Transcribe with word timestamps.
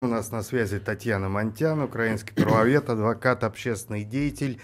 У 0.00 0.06
нас 0.06 0.30
на 0.30 0.44
связи 0.44 0.78
Татьяна 0.78 1.28
Монтян, 1.28 1.82
украинский 1.82 2.32
правовед, 2.32 2.88
адвокат, 2.88 3.42
общественный 3.42 4.04
деятель 4.04 4.60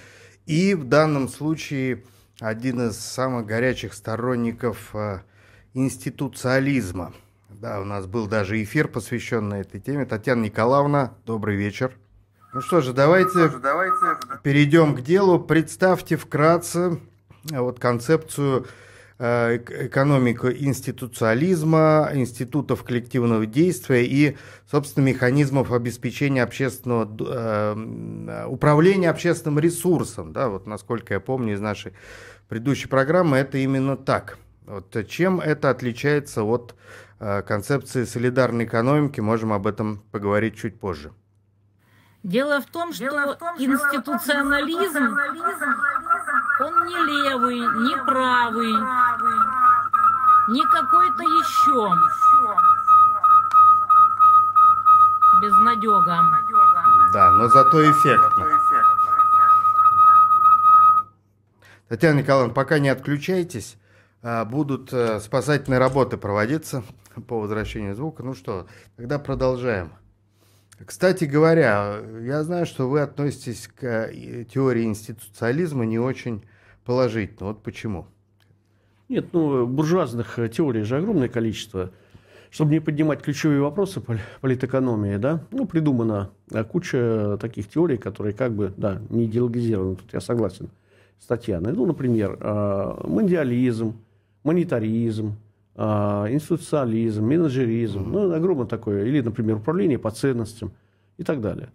и 0.47 0.75
в 0.75 0.85
данном 0.85 1.29
случае 1.29 2.05
один 2.39 2.89
из 2.89 2.97
самых 3.01 3.45
горячих 3.45 3.95
сторонников 3.95 4.95
э, 4.95 5.23
институциализма. 5.73 7.15
Да, 7.49 7.81
у 7.81 7.85
нас 7.85 8.07
был 8.07 8.29
даже 8.29 8.63
эфир, 8.63 8.87
посвященный 8.87 9.63
этой 9.63 9.81
теме. 9.81 10.07
Татьяна 10.07 10.45
Николаевна, 10.45 11.15
добрый 11.27 11.57
вечер. 11.57 11.91
Ну 12.53 12.61
что 12.61 12.81
же, 12.81 12.93
давайте, 12.93 13.37
ну 13.37 13.49
что 13.49 13.57
же, 13.57 13.59
давайте 13.59 13.97
перейдем 14.45 14.95
к 14.95 15.01
делу. 15.01 15.41
Представьте 15.41 16.15
вкратце 16.15 17.01
э, 17.51 17.59
вот 17.59 17.81
концепцию 17.81 18.69
экономику 19.19 20.49
институциализма, 20.49 22.11
институтов 22.15 22.83
коллективного 22.83 23.47
действия 23.47 24.05
и, 24.05 24.37
собственно, 24.69 25.05
механизмов 25.05 25.73
обеспечения 25.73 26.43
общественного 26.43 27.09
э, 27.21 28.47
управления 28.49 29.11
общественным 29.11 29.61
ресурсом. 29.61 30.33
Да, 30.33 30.49
вот 30.49 30.67
насколько 30.67 31.15
я 31.15 31.21
помню 31.21 31.55
из 31.55 31.61
нашей 31.61 31.93
предыдущей 32.49 32.89
программы, 32.89 33.37
это 33.37 33.59
именно 33.59 33.97
так. 33.97 34.39
Вот 34.67 34.97
чем 35.09 35.41
это 35.41 35.71
отличается 35.71 36.43
от 36.43 36.75
э, 37.21 37.43
концепции 37.43 38.05
солидарной 38.05 38.65
экономики, 38.65 39.21
можем 39.21 39.53
об 39.53 39.69
этом 39.69 40.03
поговорить 40.11 40.57
чуть 40.57 40.81
позже. 40.81 41.13
Дело 42.25 42.63
в 42.63 42.67
том, 42.67 42.93
что, 42.95 43.05
Дело 43.05 43.35
в 43.35 43.39
том, 43.39 43.55
что 43.55 43.65
институционализм 43.65 45.15
он 46.61 46.87
не 46.87 46.95
левый, 46.95 47.59
не 47.59 47.97
правый, 48.05 48.73
не 50.49 50.63
какой-то 50.67 51.23
еще. 51.23 51.95
Безнадега. 55.41 56.23
Да, 57.13 57.31
но 57.33 57.49
зато 57.49 57.91
эффектно. 57.91 58.47
Татьяна 61.89 62.19
Николаевна, 62.19 62.55
пока 62.55 62.79
не 62.79 62.89
отключайтесь, 62.89 63.77
а, 64.23 64.45
будут 64.45 64.93
э, 64.93 65.21
спасательные 65.21 65.79
работы 65.79 66.17
проводиться 66.17 66.83
по 67.29 67.41
возвращению 67.41 67.95
звука. 67.95 68.23
Ну 68.23 68.35
что, 68.35 68.67
тогда 68.97 69.19
продолжаем. 69.19 69.93
Кстати 70.85 71.25
говоря, 71.25 72.01
я 72.23 72.43
знаю, 72.43 72.67
что 72.67 72.89
вы 72.89 73.01
относитесь 73.01 73.69
к 73.69 73.85
э, 73.85 74.45
теории 74.45 74.85
институциализма 74.85 75.85
не 75.85 75.99
очень 75.99 76.45
положительно. 76.85 77.49
Вот 77.49 77.63
почему? 77.63 78.09
Нет, 79.09 79.27
ну, 79.33 79.67
буржуазных 79.67 80.39
э, 80.39 80.49
теорий 80.49 80.83
же 80.83 80.97
огромное 80.97 81.29
количество. 81.29 81.91
Чтобы 82.51 82.71
не 82.73 82.81
поднимать 82.81 83.21
ключевые 83.21 83.61
вопросы 83.61 84.01
политэкономии, 84.41 85.17
да, 85.17 85.43
ну, 85.51 85.67
придумана 85.67 86.31
э, 86.51 86.65
куча 86.65 87.37
таких 87.41 87.69
теорий, 87.69 87.97
которые 87.97 88.33
как 88.33 88.53
бы, 88.53 88.73
да, 88.77 89.01
не 89.11 89.25
идеологизированы. 89.27 89.97
Тут 89.97 90.13
я 90.13 90.21
согласен 90.21 90.69
с 91.19 91.27
Татьяной. 91.27 91.73
Ну, 91.73 91.87
например, 91.87 92.37
мандиализм, 93.05 93.95
монетаризм, 94.43 95.37
институциализм, 95.77 97.25
менеджеризм, 97.25 98.05
ну, 98.11 98.33
огромное 98.33 98.67
такое, 98.67 99.07
или, 99.07 99.21
например, 99.21 99.57
управление 99.57 99.99
по 99.99 100.11
ценностям 100.11 100.73
и 101.17 101.25
так 101.25 101.41
далее. 101.41 101.71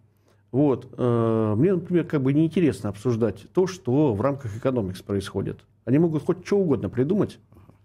Вот. 0.52 0.88
Э, 0.98 1.54
мне, 1.56 1.74
например, 1.74 2.06
как 2.06 2.22
бы 2.22 2.34
неинтересно 2.34 2.90
обсуждать 2.90 3.46
то, 3.54 3.68
что 3.68 4.14
в 4.14 4.22
рамках 4.22 4.58
экономикс 4.58 5.02
происходит. 5.02 5.60
Они 5.90 6.00
могут 6.00 6.24
хоть 6.24 6.46
что 6.46 6.60
угодно 6.60 6.88
придумать, 6.88 7.40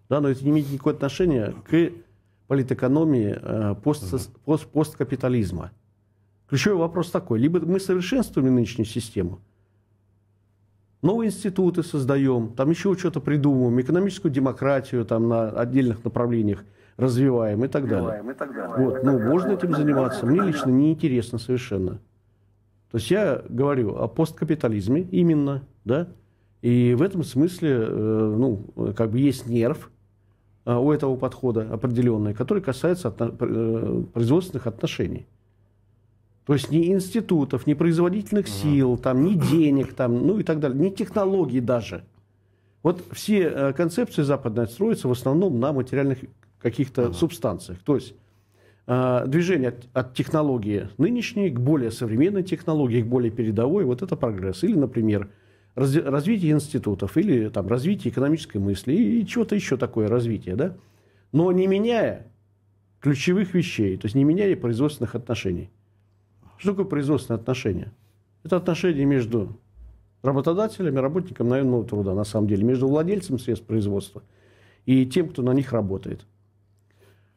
да, 0.08 0.20
но 0.20 0.28
это 0.28 0.44
не 0.44 0.50
имеет 0.50 0.70
никакого 0.70 0.94
отношения 0.94 1.55
к 1.66 1.91
политэкономии 2.46 3.36
э, 3.41 3.74
пост, 3.83 4.30
пост, 4.44 4.66
посткапитализма. 4.66 5.72
Ключевой 6.46 6.78
вопрос 6.78 7.11
такой. 7.11 7.38
Либо 7.38 7.61
мы 7.61 7.80
совершенствуем 7.80 8.55
нынешнюю 8.55 8.86
систему– 8.86 9.41
новые 11.05 11.28
институты 11.28 11.83
создаем, 11.83 12.55
там 12.55 12.70
еще 12.70 12.94
что-то 12.94 13.20
придумываем, 13.20 13.80
экономическую 13.80 14.33
демократию 14.33 15.05
там 15.05 15.29
на 15.29 15.50
отдельных 15.50 16.02
направлениях 16.02 16.64
развиваем 16.96 17.64
и 17.64 17.68
так 17.68 17.86
далее. 17.86 18.23
И 18.29 18.34
так 18.34 18.55
далее. 18.55 18.77
Вот, 18.77 19.05
ну, 19.05 19.18
можно 19.18 19.52
этим 19.52 19.74
заниматься. 19.77 20.27
Мне 20.27 20.40
лично 20.40 20.70
неинтересно 20.70 21.39
совершенно. 21.39 22.00
То 22.90 22.98
есть 22.98 23.11
я 23.11 23.42
говорю 23.48 23.96
о 23.96 24.08
посткапитализме 24.08 25.02
именно, 25.02 25.62
да, 25.84 26.08
и 26.64 26.95
в 26.95 27.02
этом 27.02 27.25
смысле, 27.25 27.73
э, 27.73 28.36
ну, 28.39 28.64
как 28.97 29.11
бы 29.11 29.19
есть 29.19 29.47
нерв 29.47 29.91
э, 30.64 30.75
у 30.75 30.92
этого 30.92 31.14
подхода 31.14 31.69
определенный, 31.70 32.33
который 32.33 32.63
касается 32.63 33.14
э, 33.19 34.02
производственных 34.14 34.67
отношений. 34.67 35.27
То 36.47 36.55
есть 36.55 36.70
ни 36.70 36.91
институтов, 36.91 37.67
ни 37.67 37.74
производительных 37.74 38.48
сил, 38.48 38.97
там, 38.97 39.27
ни 39.27 39.35
денег, 39.35 39.92
там, 39.92 40.27
ну 40.27 40.39
и 40.39 40.42
так 40.42 40.58
далее, 40.58 40.80
ни 40.80 40.89
технологий 40.89 41.61
даже. 41.61 42.05
Вот 42.83 43.05
все 43.13 43.74
концепции 43.74 44.23
западные 44.23 44.67
строятся 44.67 45.08
в 45.08 45.13
основном 45.13 45.61
на 45.61 45.74
материальных 45.74 46.20
каких-то 46.63 47.03
uh 47.03 47.13
субстанциях. 47.13 47.79
То 47.85 47.97
есть 47.97 48.14
движение 48.86 49.69
от, 49.69 49.86
от 49.92 50.14
технологии 50.14 50.89
нынешней 50.97 51.51
к 51.51 51.61
более 51.61 51.91
современной 51.91 52.42
технологии, 52.42 53.03
к 53.03 53.07
более 53.07 53.30
передовой, 53.30 53.85
вот 53.85 54.01
это 54.01 54.17
прогресс. 54.17 54.64
Или, 54.64 54.77
например, 54.77 55.29
раз, 55.74 55.95
развитие 55.96 56.52
институтов, 56.52 57.17
или 57.17 57.48
там, 57.48 57.68
развитие 57.68 58.12
экономической 58.12 58.58
мысли, 58.58 58.92
и, 58.92 59.20
и 59.20 59.27
чего-то 59.27 59.55
еще 59.55 59.77
такое 59.77 60.08
развитие. 60.08 60.57
Да? 60.57 60.77
Но 61.33 61.51
не 61.52 61.67
меняя 61.67 62.27
ключевых 63.01 63.55
вещей, 63.55 63.96
то 63.96 64.07
есть 64.07 64.14
не 64.14 64.24
меняя 64.24 64.57
производственных 64.57 65.14
отношений. 65.14 65.70
Что 66.57 66.70
такое 66.70 66.86
производственные 66.86 67.40
отношения? 67.40 67.92
Это 68.45 68.57
отношения 68.57 69.05
между 69.05 69.58
работодателем 70.23 70.96
и 70.96 71.01
работником 71.01 71.48
наемного 71.48 71.85
труда, 71.85 72.14
на 72.14 72.24
самом 72.24 72.48
деле, 72.48 72.64
между 72.64 72.89
владельцем 72.89 73.39
средств 73.39 73.67
производства 73.67 74.23
и 74.86 75.05
тем, 75.06 75.29
кто 75.29 75.42
на 75.42 75.52
них 75.52 75.73
работает. 75.73 76.27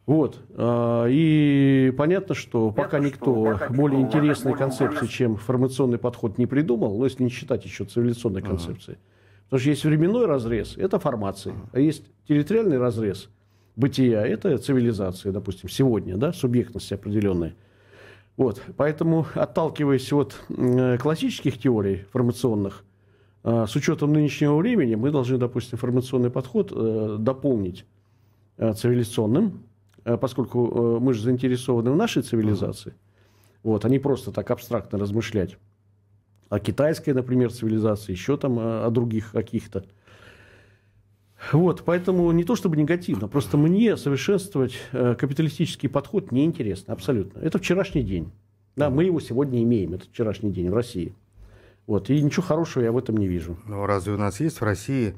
Вот. 0.07 0.39
А, 0.55 1.05
и 1.07 1.93
понятно, 1.95 2.33
что 2.33 2.71
пока 2.71 2.97
никто 2.97 3.59
более 3.69 4.01
интересной 4.01 4.55
концепции, 4.55 5.05
чем 5.05 5.35
формационный 5.35 5.99
подход, 5.99 6.39
не 6.39 6.47
придумал, 6.47 6.97
но 6.97 7.05
если 7.05 7.23
не 7.23 7.29
считать 7.29 7.63
еще 7.65 7.85
цивилизационной 7.85 8.41
концепции. 8.41 8.97
Потому 9.45 9.59
что 9.59 9.69
есть 9.69 9.85
временной 9.85 10.25
разрез, 10.25 10.75
это 10.77 10.97
формации, 10.97 11.53
а 11.71 11.79
есть 11.79 12.05
территориальный 12.27 12.79
разрез 12.79 13.29
бытия, 13.75 14.25
это 14.25 14.57
цивилизация, 14.57 15.31
допустим, 15.31 15.69
сегодня, 15.69 16.17
да, 16.17 16.33
субъектность 16.33 16.91
определенная– 16.91 17.53
вот, 18.37 18.61
поэтому, 18.77 19.25
отталкиваясь 19.33 20.13
от 20.13 20.39
классических 21.01 21.57
теорий 21.57 22.05
формационных, 22.11 22.85
э, 23.43 23.65
с 23.67 23.75
учетом 23.75 24.13
нынешнего 24.13 24.55
времени, 24.55 24.93
мы 24.93 25.09
должны, 25.09 25.39
допустим, 25.39 25.79
формационный 25.79 26.29
подход 26.29 26.71
э, 26.71 27.15
дополнить 27.19 27.85
э, 28.57 28.73
цивилизационным, 28.73 29.63
поскольку 30.21 30.99
мы 30.99 31.13
же 31.13 31.21
заинтересованы 31.23 31.91
в 31.91 31.95
нашей 31.95 32.21
цивилизации, 32.21 32.93
вот, 33.63 33.83
а 33.83 33.89
не 33.89 33.99
просто 33.99 34.31
так 34.31 34.49
абстрактно 34.51 34.97
размышлять 34.97 35.57
о 36.49 36.59
китайской, 36.59 37.11
например, 37.11 37.51
цивилизации, 37.51 38.13
еще 38.13 38.37
там 38.37 38.57
о 38.59 38.89
других 38.89 39.31
каких-то. 39.31 39.85
Вот, 41.51 41.83
поэтому 41.85 42.31
не 42.31 42.43
то 42.43 42.55
чтобы 42.55 42.77
негативно, 42.77 43.27
просто 43.27 43.57
мне 43.57 43.95
совершенствовать 43.95 44.73
э, 44.91 45.13
капиталистический 45.15 45.87
подход 45.87 46.31
неинтересно, 46.31 46.93
абсолютно. 46.93 47.39
Это 47.39 47.59
вчерашний 47.59 48.01
день. 48.01 48.31
Да, 48.75 48.89
мы 48.89 49.03
его 49.03 49.19
сегодня 49.19 49.61
имеем, 49.61 49.93
этот 49.93 50.09
вчерашний 50.09 50.51
день 50.51 50.69
в 50.69 50.73
России. 50.73 51.13
Вот, 51.85 52.09
и 52.09 52.21
ничего 52.21 52.41
хорошего 52.41 52.83
я 52.83 52.91
в 52.91 52.97
этом 52.97 53.17
не 53.17 53.27
вижу. 53.27 53.57
Но 53.67 53.85
разве 53.85 54.13
у 54.13 54.17
нас 54.17 54.39
есть 54.39 54.61
в 54.61 54.63
России 54.63 55.15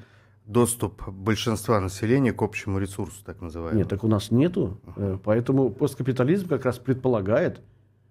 доступ 0.49 1.07
большинства 1.07 1.79
населения 1.79 2.33
к 2.33 2.41
общему 2.41 2.79
ресурсу, 2.79 3.23
так 3.23 3.39
называемому? 3.39 3.79
Нет, 3.79 3.87
так 3.87 4.03
у 4.03 4.07
нас 4.07 4.31
нету. 4.31 4.79
Uh-huh. 4.83 5.19
Поэтому 5.23 5.69
посткапитализм 5.69 6.47
как 6.47 6.65
раз 6.65 6.79
предполагает 6.79 7.61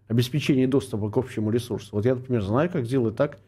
обеспечение 0.06 0.68
доступа 0.68 1.10
к 1.10 1.16
общему 1.16 1.50
ресурсу. 1.50 1.88
Вот 1.92 2.06
я, 2.06 2.14
например, 2.14 2.42
знаю, 2.42 2.70
как 2.70 2.86
сделать 2.86 3.16
так, 3.16 3.38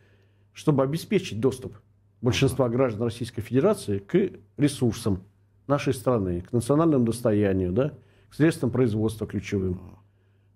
чтобы 0.53 0.83
обеспечить 0.83 1.39
доступ 1.39 1.77
большинства 2.21 2.69
граждан 2.69 3.05
Российской 3.05 3.43
Федерации 3.43 3.99
к 3.99 4.33
ресурсам 4.57 5.23
нашей 5.69 5.95
страны, 5.95 6.41
к 6.41 6.53
национальному 6.53 7.05
достоянию, 7.05 7.73
да, 7.73 7.93
к 8.29 8.35
средствам 8.35 8.73
производства 8.73 9.25
ключевым. 9.25 9.99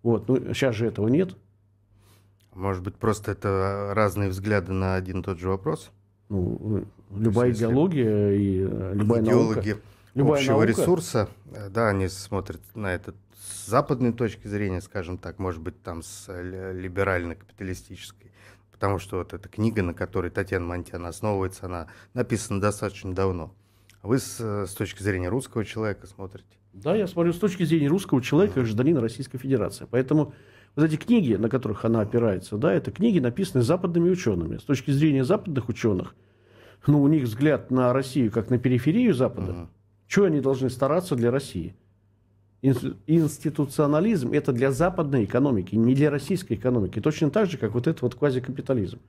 Вот. 0.02 0.28
Ну, 0.28 0.52
сейчас 0.52 0.74
же 0.74 0.86
этого 0.86 1.06
нет. 1.06 1.36
Может 2.52 2.82
быть, 2.82 2.96
просто 2.96 3.30
это 3.30 3.92
разные 3.94 4.28
взгляды 4.28 4.72
на 4.72 4.96
один 4.96 5.20
и 5.20 5.22
тот 5.22 5.38
же 5.38 5.48
вопрос? 5.48 5.92
Ну, 6.28 6.84
любая 7.10 7.52
смысле, 7.52 7.66
идеология 7.66 8.30
и 8.32 8.66
э, 8.68 8.92
любая 8.94 9.22
идеологи 9.22 9.68
наука. 9.70 9.82
Любая 10.14 10.40
общего 10.40 10.52
наука, 10.52 10.66
ресурса, 10.66 11.28
э, 11.52 11.68
да, 11.70 11.88
они 11.88 12.08
смотрят 12.08 12.60
на 12.74 12.94
это 12.94 13.14
с 13.36 13.66
западной 13.66 14.12
точки 14.12 14.46
зрения, 14.46 14.80
скажем 14.80 15.18
так, 15.18 15.38
может 15.38 15.60
быть, 15.60 15.80
там 15.82 16.02
с 16.02 16.28
либерально-капиталистической 16.32 18.30
потому 18.84 18.98
что 18.98 19.16
вот 19.16 19.32
эта 19.32 19.48
книга, 19.48 19.82
на 19.82 19.94
которой 19.94 20.30
Татьяна 20.30 20.66
Монтян 20.66 21.06
основывается, 21.06 21.64
она 21.64 21.86
написана 22.12 22.60
достаточно 22.60 23.14
давно. 23.14 23.54
Вы 24.02 24.18
с, 24.18 24.38
с 24.38 24.74
точки 24.74 25.02
зрения 25.02 25.30
русского 25.30 25.64
человека 25.64 26.06
смотрите? 26.06 26.58
Да, 26.74 26.94
я 26.94 27.06
смотрю 27.06 27.32
с 27.32 27.38
точки 27.38 27.62
зрения 27.62 27.88
русского 27.88 28.20
человека, 28.20 28.60
гражданина 28.60 29.00
Российской 29.00 29.38
Федерации. 29.38 29.86
Поэтому 29.90 30.34
вот 30.76 30.84
эти 30.84 30.96
книги, 30.96 31.34
на 31.34 31.48
которых 31.48 31.84
она 31.84 32.00
опирается, 32.00 32.56
да, 32.56 32.72
это 32.72 32.90
книги, 32.90 33.18
написанные 33.18 33.64
западными 33.64 34.10
учеными. 34.10 34.58
С 34.58 34.62
точки 34.62 34.90
зрения 34.90 35.24
западных 35.24 35.68
ученых, 35.68 36.14
ну, 36.86 37.02
у 37.02 37.08
них 37.08 37.24
взгляд 37.24 37.70
на 37.70 37.92
Россию 37.92 38.30
как 38.30 38.50
на 38.50 38.58
периферию 38.58 39.14
Запада. 39.14 39.52
Uh-huh. 39.52 39.66
Чего 40.08 40.26
они 40.26 40.40
должны 40.40 40.68
стараться 40.70 41.16
для 41.16 41.30
России? 41.30 41.74
Институционализм– 42.62 44.30
это 44.32 44.52
для 44.52 44.70
западной 44.70 45.24
экономики, 45.24 45.74
не 45.74 45.94
для 45.94 46.10
российской 46.10 46.54
экономики. 46.54 47.00
Точно 47.00 47.30
так 47.30 47.50
же, 47.50 47.58
как 47.58 47.74
вот 47.74 47.86
это 47.86 47.98
вот 48.02 48.14
квазикапитализм. 48.14 49.00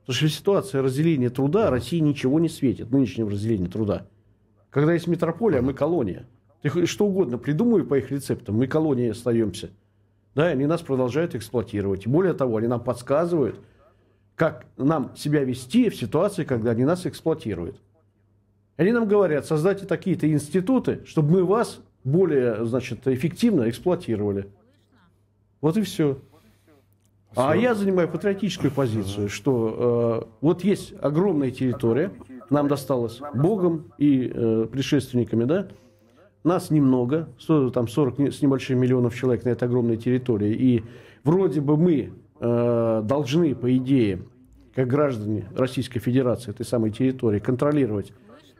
Потому 0.00 0.16
что 0.16 0.28
ситуация 0.28 0.82
разделения 0.82 1.30
труда 1.30 1.70
России 1.70 1.98
ничего 2.00 2.40
не 2.40 2.48
светит, 2.48 2.90
нынешнего 2.90 3.30
разделения 3.30 3.68
труда. 3.68 4.06
Когда 4.70 4.92
есть 4.92 5.06
метрополия, 5.06 5.62
мы 5.62 5.74
колония. 5.74 6.26
Ты 6.62 6.86
что 6.86 7.06
угодно 7.06 7.38
придумай 7.38 7.84
по 7.84 7.96
их 7.96 8.10
рецептам, 8.10 8.56
мы 8.56 8.66
колонией 8.66 9.12
остаемся. 9.12 9.70
Да, 10.34 10.48
и 10.48 10.52
они 10.52 10.66
нас 10.66 10.82
продолжают 10.82 11.34
эксплуатировать. 11.34 12.06
Более 12.06 12.34
того, 12.34 12.56
они 12.56 12.66
нам 12.66 12.80
подсказывают, 12.80 13.60
как 14.34 14.66
нам 14.76 15.14
себя 15.16 15.44
вести 15.44 15.88
в 15.90 15.96
ситуации, 15.96 16.44
когда 16.44 16.72
они 16.72 16.84
нас 16.84 17.06
эксплуатируют. 17.06 17.80
Они 18.76 18.90
нам 18.90 19.06
говорят, 19.06 19.46
создайте 19.46 19.86
такие-то 19.86 20.28
институты, 20.28 21.02
чтобы 21.06 21.30
мы 21.30 21.44
вас 21.44 21.80
более, 22.02 22.64
значит, 22.66 23.06
эффективно 23.06 23.70
эксплуатировали. 23.70 24.48
Вот 25.60 25.76
и 25.76 25.82
все. 25.82 26.18
А 27.36 27.56
я 27.56 27.74
занимаю 27.74 28.08
патриотическую 28.08 28.70
позицию, 28.70 29.28
что 29.28 30.24
э, 30.24 30.36
вот 30.40 30.62
есть 30.62 30.94
огромная 31.00 31.50
территория, 31.50 32.12
нам 32.50 32.68
досталась 32.68 33.20
Богом 33.34 33.92
и 33.98 34.30
э, 34.32 34.66
предшественниками, 34.70 35.44
да, 35.44 35.68
нас 36.44 36.70
немного, 36.70 37.28
там 37.72 37.88
40 37.88 38.20
с 38.32 38.42
небольшим 38.42 38.78
миллионов 38.78 39.14
человек 39.16 39.44
на 39.44 39.50
этой 39.50 39.64
огромной 39.64 39.96
территории, 39.96 40.52
и 40.54 40.84
вроде 41.24 41.60
бы 41.60 41.76
мы 41.76 42.12
э, 42.40 43.02
должны, 43.04 43.54
по 43.54 43.74
идее, 43.76 44.20
как 44.74 44.88
граждане 44.88 45.48
Российской 45.56 46.00
Федерации, 46.00 46.50
этой 46.50 46.66
самой 46.66 46.90
территории, 46.90 47.38
контролировать 47.38 48.12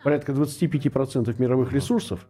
порядка 0.03 0.33
25% 0.33 1.35
мировых 1.39 1.73
ресурсов, 1.73 2.27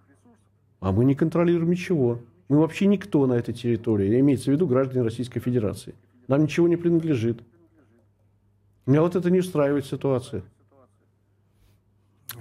а 0.80 0.92
мы 0.92 1.04
не 1.04 1.14
контролируем 1.14 1.70
ничего. 1.70 2.18
Мы 2.48 2.58
вообще 2.58 2.86
никто 2.86 3.26
на 3.26 3.34
этой 3.34 3.54
территории, 3.54 4.20
имеется 4.20 4.50
в 4.50 4.54
виду 4.54 4.66
граждане 4.66 5.02
Российской 5.02 5.40
Федерации. 5.40 5.94
Нам 6.28 6.42
ничего 6.42 6.68
не 6.68 6.76
принадлежит. 6.76 7.40
Меня 8.86 9.02
вот 9.02 9.16
это 9.16 9.30
не 9.30 9.38
устраивает 9.38 9.86
ситуация. 9.86 10.42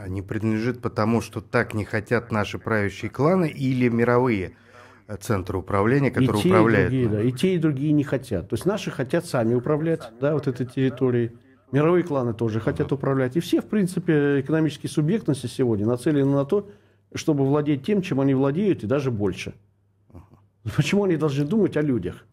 Не 0.08 0.22
принадлежит 0.22 0.82
потому, 0.82 1.22
что 1.22 1.42
так 1.42 1.74
не 1.74 1.86
хотят 1.86 2.32
наши 2.32 2.58
правящие 2.58 3.12
кланы 3.12 3.50
или 3.50 3.90
мировые 3.90 4.56
центры 5.20 5.58
управления, 5.58 6.12
которые 6.12 6.40
и 6.40 6.44
те, 6.44 6.50
управляют. 6.50 6.94
И, 6.94 7.04
другие, 7.04 7.10
да, 7.10 7.22
и 7.22 7.32
те, 7.32 7.56
и 7.56 7.58
другие 7.58 7.92
не 7.92 8.04
хотят. 8.04 8.50
То 8.50 8.56
есть 8.56 8.66
наши 8.66 8.92
хотят 8.92 9.26
сами 9.26 9.54
управлять, 9.54 10.10
да, 10.20 10.34
вот 10.34 10.48
этой 10.48 10.66
территорией. 10.66 11.32
Мировые 11.72 12.04
кланы 12.04 12.34
тоже 12.34 12.60
хотят 12.60 12.92
управлять. 12.92 13.36
И 13.36 13.40
все, 13.40 13.62
в 13.62 13.66
принципе, 13.66 14.42
экономические 14.42 14.90
субъектности 14.90 15.48
сегодня 15.48 15.86
нацелены 15.86 16.32
на 16.32 16.46
то, 16.46 16.70
чтобы 17.16 17.46
владеть 17.46 17.86
тем, 17.86 18.02
чем 18.02 18.20
они 18.20 18.34
владеют, 18.34 18.84
и 18.84 18.88
даже 18.88 19.12
больше. 19.12 19.56
Почему 20.76 21.06
они 21.06 21.18
должны 21.18 21.46
думать 21.46 21.76
о 21.78 21.82
людях? 21.82 22.26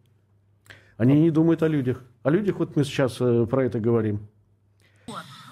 Они 0.97 1.19
не 1.19 1.31
думают 1.31 1.63
о 1.63 1.67
людях. 1.67 2.03
О 2.23 2.29
людях 2.29 2.59
вот 2.59 2.75
мы 2.75 2.83
сейчас 2.83 3.17
э, 3.19 3.47
про 3.49 3.65
это 3.65 3.79
говорим. 3.79 4.27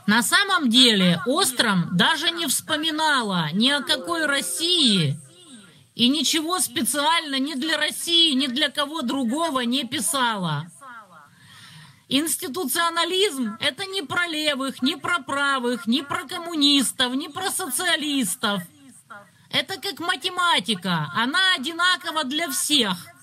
На 0.10 0.24
самом 0.24 0.72
деле 0.72 1.22
Остром 1.28 1.96
даже 1.96 2.32
не 2.32 2.48
вспоминала 2.48 3.50
ни 3.54 3.70
о 3.70 3.84
какой 3.84 4.26
России 4.26 5.20
и 5.94 6.10
ничего 6.10 6.58
специально 6.60 7.38
ни 7.38 7.54
для 7.54 7.78
России, 7.78 8.34
ни 8.34 8.48
для 8.48 8.70
кого 8.70 9.04
другого 9.04 9.60
не 9.60 9.84
писала. 9.84 10.66
Институционализм– 12.08 13.56
это 13.60 13.86
не 13.86 14.02
про 14.02 14.26
левых, 14.26 14.82
не 14.82 14.96
про 14.96 15.20
правых, 15.20 15.86
не 15.86 16.02
про 16.02 16.24
коммунистов, 16.28 17.14
не 17.14 17.30
про 17.30 17.52
социалистов. 17.52 18.64
Это 19.52 19.80
как 19.80 20.00
математика, 20.00 21.12
она 21.14 21.54
одинакова 21.54 22.24
для 22.24 22.50
всех– 22.50 22.98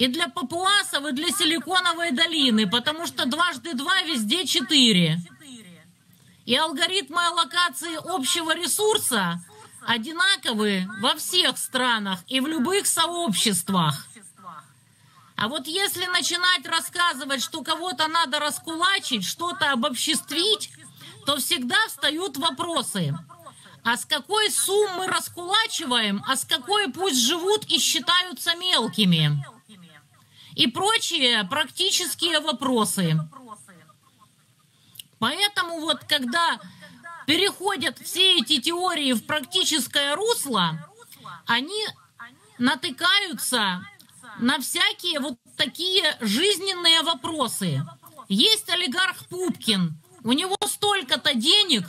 и 0.00 0.08
для 0.08 0.28
папуасов, 0.28 1.04
и 1.04 1.12
для 1.12 1.28
силиконовой 1.28 2.12
долины, 2.12 2.66
потому 2.66 3.06
что 3.06 3.26
дважды 3.26 3.74
два 3.74 4.00
везде 4.00 4.46
четыре. 4.46 5.18
И 6.46 6.56
алгоритмы 6.56 7.22
аллокации 7.26 7.96
общего 7.96 8.54
ресурса 8.54 9.44
одинаковые 9.82 10.88
во 11.02 11.16
всех 11.16 11.58
странах 11.58 12.20
и 12.28 12.40
в 12.40 12.46
любых 12.46 12.86
сообществах. 12.86 14.06
А 15.36 15.48
вот 15.48 15.66
если 15.66 16.06
начинать 16.06 16.66
рассказывать, 16.66 17.42
что 17.42 17.62
кого-то 17.62 18.08
надо 18.08 18.38
раскулачить, 18.38 19.26
что-то 19.26 19.70
обобществить, 19.70 20.70
то 21.26 21.36
всегда 21.36 21.76
встают 21.88 22.38
вопросы. 22.38 23.14
А 23.84 23.98
с 23.98 24.06
какой 24.06 24.50
суммы 24.50 25.08
раскулачиваем, 25.08 26.24
а 26.26 26.36
с 26.36 26.46
какой 26.46 26.90
пусть 26.90 27.20
живут 27.20 27.66
и 27.66 27.78
считаются 27.78 28.54
мелкими? 28.56 29.44
И 30.60 30.66
прочие 30.66 31.44
практические 31.44 32.38
вопросы. 32.40 33.18
Поэтому 35.18 35.80
вот 35.80 36.04
когда 36.04 36.60
переходят 37.26 37.98
все 37.98 38.36
эти 38.36 38.60
теории 38.60 39.14
в 39.14 39.24
практическое 39.24 40.14
русло, 40.14 40.86
они 41.46 41.82
натыкаются 42.58 43.86
на 44.38 44.58
всякие 44.60 45.20
вот 45.20 45.38
такие 45.56 46.18
жизненные 46.20 47.00
вопросы. 47.04 47.82
Есть 48.28 48.68
олигарх 48.68 49.28
Пупкин, 49.28 49.96
у 50.24 50.32
него 50.32 50.58
столько-то 50.66 51.32
денег 51.32 51.84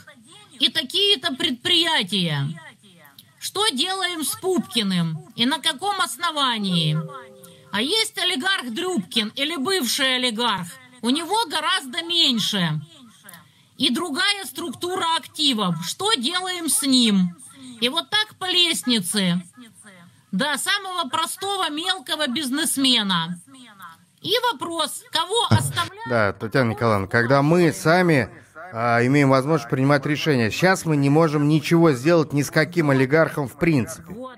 и 0.62 0.70
такие-то 0.70 1.36
предприятия. 1.36 2.48
Что 3.38 3.68
делаем 3.68 4.24
с 4.24 4.34
Пупкиным 4.40 5.26
и 5.36 5.46
на 5.46 5.60
каком 5.60 6.00
основании? 6.00 6.98
А 7.72 7.82
есть 7.82 8.18
олигарх 8.18 8.72
Дрюбкин 8.72 9.32
или 9.36 9.56
бывший 9.56 10.18
олигарх. 10.18 10.68
У 11.02 11.10
него 11.10 11.46
гораздо 11.50 12.04
меньше. 12.04 12.82
И 13.78 13.90
другая 13.90 14.46
структура 14.46 15.06
активов. 15.18 15.76
Что 15.86 16.14
делаем 16.14 16.70
с 16.70 16.84
ним? 16.84 17.36
И 17.80 17.90
вот 17.90 18.10
так 18.10 18.36
по 18.36 18.50
лестнице. 18.50 19.42
До 20.32 20.58
самого 20.58 21.10
простого 21.10 21.70
мелкого 21.70 22.28
бизнесмена. 22.28 23.40
И 24.22 24.34
вопрос, 24.52 25.04
кого 25.12 25.48
оставлять? 25.50 26.08
Да, 26.08 26.34
Татьяна 26.34 26.72
Николаевна, 26.72 27.08
когда 27.08 27.42
мы 27.42 27.74
сами 27.74 28.30
а, 28.72 29.06
имеем 29.06 29.30
возможность 29.30 29.70
принимать 29.70 30.06
решения. 30.06 30.52
Сейчас 30.52 30.86
мы 30.86 30.96
не 30.96 31.10
можем 31.10 31.48
ничего 31.48 31.92
сделать 31.92 32.32
ни 32.32 32.42
с 32.42 32.52
каким 32.52 32.92
олигархом 32.92 33.48
в 33.48 33.58
принципе. 33.58 34.14
Вот, 34.14 34.38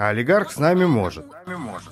а 0.00 0.08
олигарх 0.08 0.50
с 0.50 0.56
нами 0.56 0.86
может. 0.86 1.26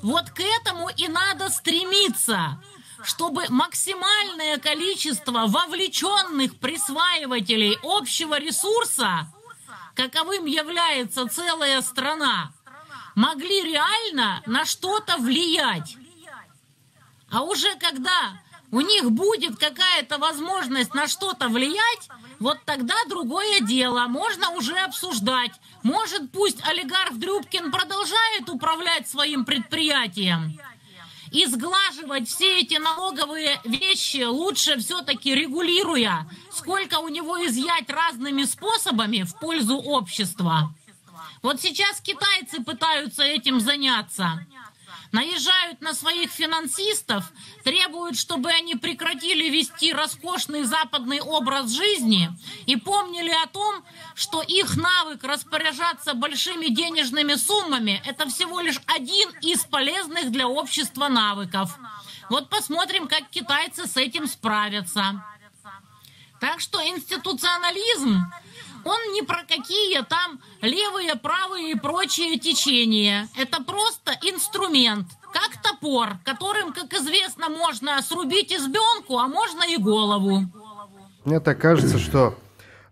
Вот 0.01 0.31
к 0.31 0.41
этому 0.41 0.89
и 0.89 1.09
надо 1.09 1.51
стремиться, 1.51 2.59
чтобы 3.03 3.45
максимальное 3.51 4.57
количество 4.57 5.47
вовлеченных 5.47 6.59
присваивателей 6.59 7.79
общего 7.83 8.39
ресурса, 8.39 9.27
каковым 9.95 10.47
является 10.47 11.29
целая 11.29 11.83
страна, 11.83 12.53
могли 13.15 13.63
реально 13.63 14.43
на 14.47 14.65
что-то 14.65 15.19
влиять. 15.19 15.99
А 17.31 17.43
уже 17.43 17.77
когда 17.77 18.41
у 18.71 18.81
них 18.81 19.11
будет 19.11 19.59
какая-то 19.59 20.19
возможность 20.19 20.95
на 20.95 21.07
что-то 21.07 21.49
влиять, 21.49 22.09
вот 22.39 22.59
тогда 22.65 22.95
другое 23.09 23.61
дело, 23.61 24.07
можно 24.07 24.51
уже 24.51 24.77
обсуждать. 24.77 25.53
Может, 25.83 26.31
пусть 26.31 26.63
олигарх 26.67 27.15
Дрюбкин 27.15 27.71
продолжает 27.71 28.49
управлять 28.49 29.09
своим 29.09 29.45
предприятием. 29.45 30.59
И 31.33 31.45
сглаживать 31.45 32.29
все 32.29 32.61
эти 32.61 32.77
налоговые 32.77 33.61
вещи 33.65 34.23
лучше 34.23 34.79
все-таки 34.79 35.35
регулируя, 35.35 36.29
сколько 36.51 37.01
у 37.01 37.09
него 37.09 37.45
изъять 37.47 37.91
разными 37.91 38.45
способами 38.45 39.25
в 39.25 39.39
пользу 39.39 39.77
общества. 39.77 40.73
Вот 41.43 41.61
сейчас 41.61 42.01
китайцы 42.01 42.63
пытаются 42.63 43.23
этим 43.23 43.61
заняться 43.61 44.47
наезжают 45.13 45.81
на 45.81 45.95
своих 45.95 46.31
финансистов, 46.31 47.33
требуют, 47.65 48.19
чтобы 48.19 48.51
они 48.51 48.75
прекратили 48.75 49.49
вести 49.49 49.93
роскошный 49.93 50.65
западный 50.65 51.21
образ 51.21 51.71
жизни 51.71 52.31
и 52.67 52.77
помнили 52.77 53.31
о 53.31 53.47
том, 53.47 53.85
что 54.15 54.43
их 54.43 54.77
навык 54.77 55.25
распоряжаться 55.25 56.15
большими 56.15 56.67
денежными 56.69 57.35
суммами– 57.35 58.03
это 58.07 58.29
всего 58.29 58.61
лишь 58.61 58.81
один 58.87 59.31
из 59.41 59.65
полезных 59.65 60.31
для 60.31 60.49
общества 60.49 61.09
навыков. 61.09 61.79
Вот 62.31 62.51
посмотрим, 62.51 63.09
как 63.09 63.29
китайцы 63.31 63.87
с 63.87 63.97
этим 63.97 64.27
справятся. 64.27 65.25
Так 66.41 66.61
что 66.61 66.81
институционализм 66.87 68.27
он 68.89 69.13
ни 69.13 69.21
про 69.21 69.45
какие 69.45 70.03
там 70.03 70.41
левые, 70.63 71.15
правые 71.17 71.73
и 71.73 71.79
прочие 71.79 72.39
течения. 72.39 73.29
Это 73.37 73.63
просто 73.63 74.13
инструмент. 74.23 75.07
как 75.33 75.63
топор, 75.63 76.17
которым, 76.25 76.73
как 76.73 76.93
известно, 76.95 77.49
можно 77.49 78.01
срубить 78.03 78.53
избенку, 78.53 79.19
а 79.19 79.29
можно 79.29 79.63
и 79.69 79.77
голову. 79.77 80.45
Мне 81.25 81.41
так 81.41 81.61
кажется, 81.61 81.99
что 81.99 82.35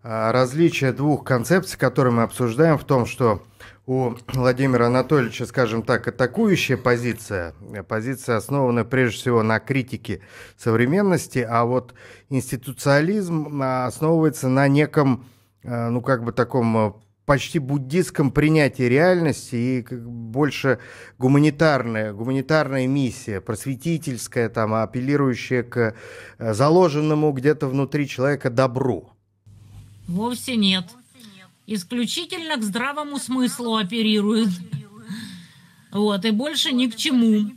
а, 0.02 0.30
различие 0.32 0.92
двух 0.92 1.24
концепций, 1.24 1.78
которые 1.78 2.12
мы 2.12 2.22
обсуждаем, 2.22 2.78
в 2.78 2.84
том, 2.84 3.06
что 3.06 3.42
у 3.86 4.14
Владимира 4.28 4.86
Анатольевича, 4.86 5.46
скажем 5.46 5.82
так, 5.82 6.06
атакующая 6.08 6.76
позиция, 6.76 7.54
позиция, 7.88 8.36
основанная 8.36 8.84
прежде 8.84 9.18
всего 9.18 9.42
на 9.42 9.60
критике 9.60 10.20
современности, 10.56 11.38
а 11.38 11.64
вот 11.64 11.94
институциализм 12.28 13.62
а, 13.62 13.86
основывается 13.86 14.48
на 14.48 14.68
неком, 14.68 15.24
ну 15.66 16.00
как 16.00 16.24
бы 16.24 16.32
таком 16.32 16.76
а, 16.76 16.94
почти 17.24 17.58
буддистском 17.58 18.30
принятии 18.30 18.84
реальности 18.84 19.56
и 19.56 19.94
больше 19.94 20.78
гуманитарная, 21.18 22.12
гуманитарная 22.12 22.86
миссия, 22.86 23.40
просветительская, 23.40 24.48
там, 24.48 24.74
апеллирующая 24.74 25.62
к 25.62 25.94
заложенному 26.38 27.32
где-то 27.32 27.66
внутри 27.68 28.08
человека 28.08 28.50
добру. 28.50 29.10
Вовсе 30.06 30.56
нет 30.56 30.86
исключительно 31.66 32.56
к 32.56 32.62
здравому 32.62 33.18
смыслу 33.18 33.76
оперирует. 33.76 34.48
Вот, 35.92 36.26
и 36.26 36.30
больше 36.30 36.72
ни 36.72 36.88
к 36.88 36.96
чему. 36.96 37.52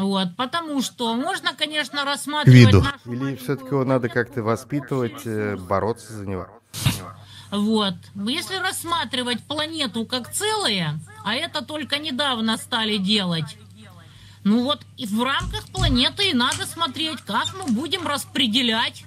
Вот, 0.00 0.34
потому 0.34 0.80
что 0.80 1.14
можно, 1.14 1.54
конечно, 1.54 2.04
рассматривать... 2.04 2.68
Виду. 2.68 2.80
Нашу... 2.80 3.12
Или 3.12 3.36
все-таки 3.36 3.68
его 3.68 3.84
надо 3.84 4.08
как-то 4.08 4.42
воспитывать, 4.42 5.26
э, 5.26 5.56
бороться 5.56 6.14
за 6.14 6.26
него. 6.26 6.48
Вот. 7.50 7.94
Если 8.14 8.56
рассматривать 8.56 9.42
планету 9.44 10.06
как 10.06 10.32
целое, 10.32 10.98
а 11.22 11.34
это 11.34 11.62
только 11.62 11.98
недавно 11.98 12.56
стали 12.56 12.96
делать, 12.96 13.58
ну 14.42 14.64
вот 14.64 14.80
и 14.96 15.06
в 15.06 15.22
рамках 15.22 15.66
планеты 15.68 16.30
и 16.30 16.34
надо 16.34 16.64
смотреть, 16.64 17.20
как 17.26 17.48
мы 17.54 17.70
будем 17.74 18.06
распределять 18.06 19.04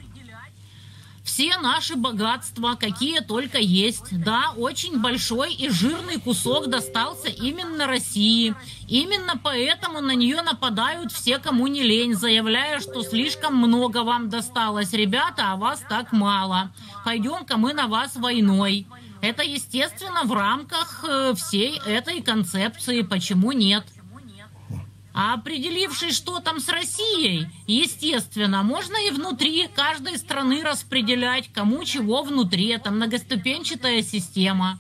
все 1.24 1.58
наши 1.58 1.96
богатства, 1.96 2.76
какие 2.80 3.22
только 3.22 3.58
есть. 3.58 4.08
Да, 4.12 4.54
очень 4.58 5.00
большой 5.00 5.54
и 5.54 5.70
жирный 5.70 6.20
кусок 6.20 6.68
достался 6.68 7.30
именно 7.30 7.88
России. 7.88 8.54
Именно 8.88 9.40
поэтому 9.42 10.02
на 10.02 10.12
нее 10.16 10.42
нападают 10.42 11.12
все, 11.12 11.40
кому 11.40 11.68
не 11.68 11.82
лень, 11.82 12.14
заявляя, 12.14 12.80
что 12.82 13.04
слишком 13.04 13.56
много 13.56 14.04
вам 14.04 14.30
досталось, 14.30 14.92
ребята, 14.92 15.54
а 15.54 15.56
вас 15.56 15.82
так 15.88 16.12
мало. 16.12 16.72
Пойдем-ка 17.06 17.58
мы 17.58 17.74
на 17.74 17.88
вас 17.88 18.16
войной. 18.16 18.86
Это, 19.22 19.42
естественно, 19.42 20.24
в 20.26 20.34
рамках 20.34 21.06
э, 21.08 21.34
всей 21.36 21.80
этой 21.88 22.22
концепции. 22.22 23.04
Почему 23.04 23.54
нет? 23.54 23.86
А 25.14 25.36
определившись, 25.36 26.16
что 26.16 26.40
там 26.40 26.60
с 26.60 26.68
Россией, 26.70 27.48
естественно, 27.68 28.64
можно 28.64 28.96
и 29.08 29.12
внутри 29.12 29.68
каждой 29.68 30.18
страны 30.18 30.64
распределять, 30.64 31.54
кому 31.54 31.84
чего 31.84 32.24
внутри. 32.24 32.70
Это 32.70 32.90
многоступенчатая 32.90 34.02
система. 34.02 34.80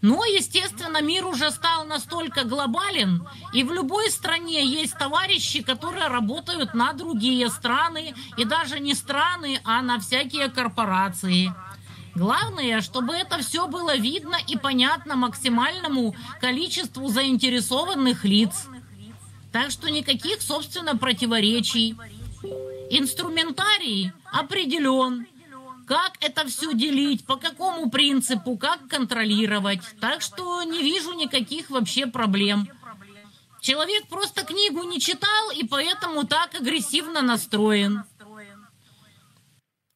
Но, 0.00 0.24
естественно, 0.24 1.00
мир 1.00 1.26
уже 1.26 1.50
стал 1.50 1.84
настолько 1.84 2.44
глобален, 2.44 3.26
и 3.52 3.62
в 3.62 3.72
любой 3.72 4.10
стране 4.10 4.64
есть 4.66 4.98
товарищи, 4.98 5.62
которые 5.62 6.08
работают 6.08 6.74
на 6.74 6.92
другие 6.92 7.48
страны, 7.48 8.14
и 8.36 8.44
даже 8.44 8.80
не 8.80 8.94
страны, 8.94 9.60
а 9.64 9.80
на 9.80 10.00
всякие 10.00 10.48
корпорации. 10.48 11.52
Главное, 12.14 12.80
чтобы 12.80 13.14
это 13.14 13.38
все 13.38 13.66
было 13.68 13.96
видно 13.96 14.36
и 14.46 14.56
понятно 14.56 15.16
максимальному 15.16 16.14
количеству 16.40 17.08
заинтересованных 17.08 18.24
лиц. 18.24 18.66
Так 19.52 19.70
что 19.70 19.90
никаких, 19.90 20.40
собственно, 20.40 20.96
противоречий. 20.96 21.94
Инструментарий 22.90 24.12
определен. 24.32 25.26
Как 25.86 26.12
это 26.20 26.46
все 26.46 26.72
делить, 26.72 27.26
по 27.26 27.36
какому 27.36 27.90
принципу, 27.90 28.56
как 28.56 28.88
контролировать. 28.88 29.82
Так 30.00 30.22
что 30.22 30.62
не 30.62 30.82
вижу 30.82 31.12
никаких 31.12 31.70
вообще 31.70 32.06
проблем. 32.06 32.68
Человек 33.60 34.08
просто 34.08 34.44
книгу 34.44 34.82
не 34.84 35.00
читал 35.00 35.50
и 35.54 35.64
поэтому 35.64 36.24
так 36.24 36.54
агрессивно 36.54 37.22
настроен. 37.22 38.04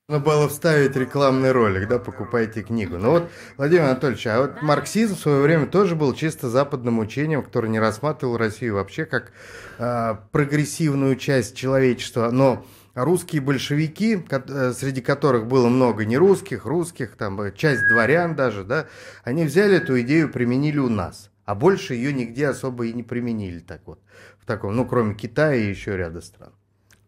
Нужно 0.08 0.24
было 0.24 0.48
вставить 0.48 0.94
рекламный 0.94 1.50
ролик, 1.50 1.88
да, 1.88 1.98
покупайте 1.98 2.62
книгу. 2.62 2.96
Ну 2.96 3.10
вот, 3.10 3.30
Владимир 3.56 3.86
Анатольевич, 3.86 4.24
а 4.28 4.42
вот 4.42 4.62
марксизм 4.62 5.16
в 5.16 5.18
свое 5.18 5.42
время 5.42 5.66
тоже 5.66 5.96
был 5.96 6.14
чисто 6.14 6.48
западным 6.48 7.00
учением, 7.00 7.42
который 7.42 7.68
не 7.70 7.80
рассматривал 7.80 8.36
Россию 8.36 8.74
вообще 8.74 9.04
как 9.04 9.32
э, 9.78 10.14
прогрессивную 10.30 11.16
часть 11.16 11.56
человечества, 11.56 12.30
но 12.30 12.64
русские 12.94 13.42
большевики, 13.42 14.24
э, 14.30 14.72
среди 14.74 15.00
которых 15.00 15.48
было 15.48 15.68
много 15.68 16.04
нерусских, 16.04 16.66
русских, 16.66 17.16
там 17.16 17.40
э, 17.40 17.50
часть 17.50 17.88
дворян 17.88 18.36
даже, 18.36 18.62
да, 18.62 18.86
они 19.24 19.42
взяли 19.42 19.78
эту 19.78 20.00
идею, 20.02 20.30
применили 20.30 20.78
у 20.78 20.88
нас, 20.88 21.32
а 21.46 21.56
больше 21.56 21.94
ее 21.94 22.12
нигде 22.12 22.46
особо 22.46 22.86
и 22.86 22.92
не 22.92 23.02
применили 23.02 23.58
так 23.58 23.80
вот, 23.86 23.98
в 24.38 24.46
таком, 24.46 24.76
ну, 24.76 24.86
кроме 24.86 25.16
Китая 25.16 25.56
и 25.56 25.68
еще 25.68 25.96
ряда 25.96 26.20
стран. 26.20 26.52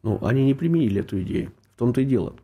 Ну, 0.03 0.19
они 0.27 0.45
не 0.45 0.55
применили 0.55 1.03
эту 1.03 1.23
идею, 1.23 1.53
в 1.77 1.79
том-то 1.79 2.01
и 2.01 2.05
дело 2.05 2.35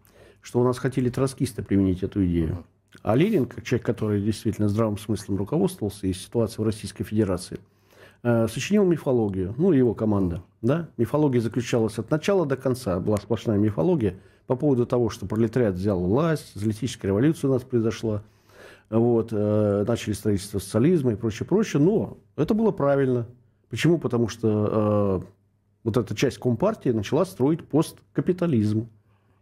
что 0.44 0.60
у 0.60 0.64
нас 0.64 0.78
хотели 0.78 1.08
троцкисты 1.08 1.62
применить 1.62 2.02
эту 2.02 2.24
идею. 2.26 2.64
А 3.02 3.16
Ленин, 3.16 3.46
как 3.46 3.64
человек, 3.64 3.86
который 3.86 4.22
действительно 4.22 4.68
здравым 4.68 4.98
смыслом 4.98 5.38
руководствовался 5.38 6.06
из 6.06 6.22
ситуации 6.22 6.60
в 6.60 6.64
Российской 6.64 7.02
Федерации, 7.02 7.58
э, 8.22 8.46
сочинил 8.48 8.84
мифологию, 8.84 9.54
ну, 9.56 9.72
его 9.72 9.94
команда. 9.94 10.42
Да? 10.60 10.88
Мифология 10.98 11.40
заключалась 11.40 11.98
от 11.98 12.10
начала 12.10 12.44
до 12.44 12.56
конца, 12.56 13.00
была 13.00 13.16
сплошная 13.16 13.56
мифология 13.56 14.16
по 14.46 14.54
поводу 14.54 14.84
того, 14.84 15.08
что 15.08 15.24
пролетариат 15.24 15.76
взял 15.76 15.98
власть, 15.98 16.52
залетическая 16.54 17.10
революция 17.10 17.48
у 17.48 17.54
нас 17.54 17.62
произошла, 17.62 18.22
вот, 18.90 19.30
э, 19.32 19.84
начали 19.88 20.12
строительство 20.12 20.58
социализма 20.58 21.12
и 21.12 21.16
прочее, 21.16 21.46
прочее. 21.46 21.80
Но 21.80 22.18
это 22.36 22.52
было 22.52 22.70
правильно. 22.70 23.26
Почему? 23.70 23.98
Потому 23.98 24.28
что 24.28 25.22
э, 25.24 25.26
вот 25.84 25.96
эта 25.96 26.14
часть 26.14 26.36
Компартии 26.38 26.90
начала 26.90 27.24
строить 27.24 27.66
посткапитализм 27.66 28.88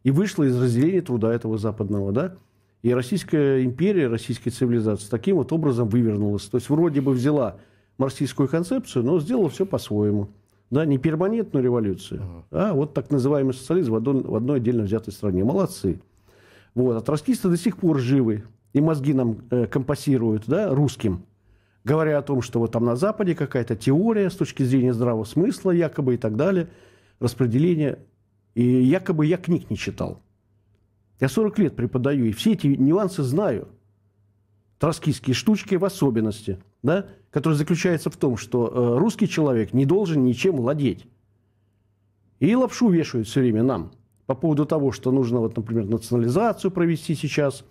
и 0.05 0.11
вышла 0.11 0.45
из 0.45 0.61
разделения 0.61 1.03
труда 1.03 1.33
этого 1.33 1.59
западного, 1.59 2.13
да, 2.13 2.35
и 2.83 2.93
Российская 2.93 3.65
империя, 3.65 4.09
российская 4.09 4.51
цивилизация 4.51 5.09
таким 5.09 5.37
вот 5.37 5.53
образом 5.53 5.89
вывернулась. 5.89 6.43
То 6.47 6.57
есть 6.57 6.69
вроде 6.69 7.01
бы 7.01 7.13
взяла 7.13 7.57
марксистскую 7.97 8.49
концепцию, 8.49 9.05
но 9.05 9.21
сделала 9.21 9.49
все 9.49 9.65
по-своему. 9.65 10.29
Да, 10.71 10.87
не 10.87 10.97
перманентную 10.97 11.63
революцию, 11.63 12.23
а 12.51 12.73
вот 12.73 12.95
так 12.95 13.11
называемый 13.11 13.53
социализм 13.53 13.93
в 13.93 13.97
одной, 13.97 14.23
в 14.23 14.35
одной 14.35 14.57
отдельно 14.57 14.85
взятой 14.85 15.13
стране. 15.13 15.45
Молодцы. 15.45 16.01
Вот. 16.75 16.97
А 16.97 17.03
троцкисты 17.03 17.51
до 17.51 17.59
сих 17.59 17.77
пор 17.77 17.99
живы. 17.99 18.45
И 18.73 18.81
мозги 18.81 19.13
нам 19.13 19.37
э, 19.51 19.67
компасируют, 19.67 20.45
да, 20.47 20.75
русским, 20.75 21.27
говоря 21.85 22.17
о 22.17 22.23
том, 22.23 22.41
что 22.41 22.59
вот 22.59 22.73
там 22.73 22.87
на 22.87 22.97
Западе 22.97 23.35
какая-то 23.35 23.77
теория 23.77 24.31
с 24.31 24.35
точки 24.35 24.63
зрения 24.63 24.95
здравого 24.95 25.25
смысла 25.25 25.73
якобы 25.73 26.15
и 26.15 26.17
так 26.17 26.37
далее, 26.37 26.69
распределение 27.21 27.99
и 28.55 28.63
якобы 28.63 29.27
я 29.27 29.37
книг 29.37 29.71
не 29.71 29.77
читал. 29.77 30.21
Я 31.21 31.29
40 31.29 31.59
лет 31.59 31.77
преподаю, 31.77 32.25
и 32.25 32.33
все 32.33 32.53
эти 32.53 32.67
нюансы 32.67 33.23
знаю. 33.23 33.69
Троцкистские 34.79 35.35
штучки 35.35 35.77
в 35.77 35.85
особенности, 35.85 36.59
да, 36.83 37.07
которые 37.31 37.57
заключаются 37.57 38.11
в 38.11 38.17
том, 38.17 38.37
что 38.37 38.67
э, 38.67 38.99
русский 38.99 39.29
человек 39.29 39.73
не 39.73 39.87
должен 39.87 40.25
ничем 40.25 40.57
владеть. 40.57 41.07
И 42.41 42.55
лапшу 42.57 42.89
вешают 42.89 43.29
все 43.29 43.41
время 43.41 43.63
нам 43.63 43.93
по 44.27 44.35
поводу 44.35 44.67
того, 44.67 44.91
что 44.91 45.13
нужно, 45.13 45.39
вот, 45.39 45.57
например, 45.57 45.87
национализацию 45.87 46.71
провести 46.71 47.15
сейчас, 47.15 47.65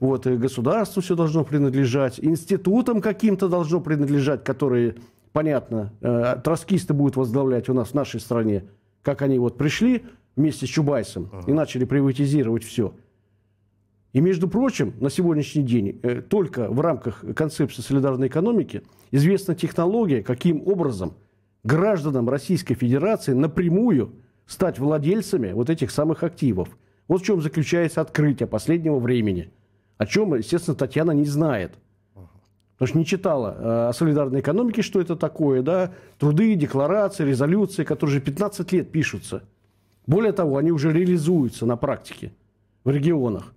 вот, 0.00 0.26
и 0.26 0.36
государству 0.36 1.02
все 1.02 1.14
должно 1.14 1.44
принадлежать, 1.44 2.18
институтам 2.18 3.00
каким-то 3.00 3.48
должно 3.48 3.80
принадлежать, 3.80 4.42
которые, 4.42 4.96
понятно, 5.32 5.92
э, 6.00 6.40
троцкисты 6.42 6.94
будут 6.94 7.16
возглавлять 7.16 7.68
у 7.68 7.74
нас 7.74 7.90
в 7.90 7.94
нашей 7.94 8.18
стране, 8.18 8.64
как 9.02 9.22
они 9.22 9.38
вот 9.38 9.56
пришли, 9.56 10.04
вместе 10.38 10.66
с 10.66 10.68
Чубайсом 10.70 11.28
ага. 11.32 11.50
и 11.50 11.52
начали 11.52 11.84
приватизировать 11.84 12.64
все. 12.64 12.94
И, 14.14 14.20
между 14.20 14.48
прочим, 14.48 14.94
на 15.00 15.10
сегодняшний 15.10 15.62
день 15.62 16.00
э, 16.02 16.22
только 16.22 16.70
в 16.70 16.80
рамках 16.80 17.24
концепции 17.36 17.82
солидарной 17.82 18.28
экономики 18.28 18.82
известна 19.10 19.54
технология, 19.54 20.22
каким 20.22 20.66
образом 20.66 21.14
гражданам 21.62 22.30
Российской 22.30 22.74
Федерации 22.74 23.34
напрямую 23.34 24.14
стать 24.46 24.78
владельцами 24.78 25.52
вот 25.52 25.68
этих 25.68 25.90
самых 25.90 26.22
активов. 26.22 26.70
Вот 27.06 27.20
в 27.20 27.24
чем 27.24 27.42
заключается 27.42 28.00
открытие 28.00 28.46
последнего 28.46 28.98
времени, 28.98 29.50
о 29.98 30.06
чем, 30.06 30.34
естественно, 30.34 30.76
Татьяна 30.76 31.10
не 31.10 31.26
знает. 31.26 31.74
Потому 32.74 32.88
что 32.88 32.98
не 32.98 33.04
читала 33.04 33.56
э, 33.58 33.88
о 33.88 33.92
солидарной 33.92 34.40
экономике, 34.40 34.82
что 34.82 35.00
это 35.00 35.16
такое, 35.16 35.62
да, 35.62 35.92
труды, 36.18 36.54
декларации, 36.54 37.24
резолюции, 37.24 37.82
которые 37.82 38.16
уже 38.16 38.24
15 38.24 38.72
лет 38.72 38.90
пишутся– 38.92 39.42
более 40.08 40.32
того, 40.32 40.56
они 40.56 40.72
уже 40.72 40.90
реализуются 40.90 41.66
на 41.66 41.76
практике 41.76 42.32
в 42.82 42.90
регионах. 42.90 43.52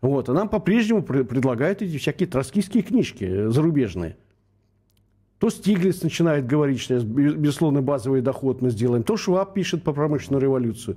Вот. 0.00 0.28
А 0.30 0.32
нам 0.32 0.48
по-прежнему 0.48 1.02
предлагают 1.02 1.82
эти 1.82 1.98
всякие 1.98 2.26
троцкистские 2.28 2.82
книжки 2.82 3.48
зарубежные. 3.48 4.16
То 5.38 5.50
Стиглиц 5.50 6.02
начинает 6.02 6.46
говорить, 6.46 6.80
что 6.80 6.98
безусловно 6.98 7.82
базовый 7.82 8.22
доход 8.22 8.62
мы 8.62 8.70
сделаем. 8.70 9.02
То 9.02 9.18
Шваб 9.18 9.52
пишет 9.52 9.82
по 9.82 9.92
промышленную 9.92 10.40
революцию. 10.40 10.96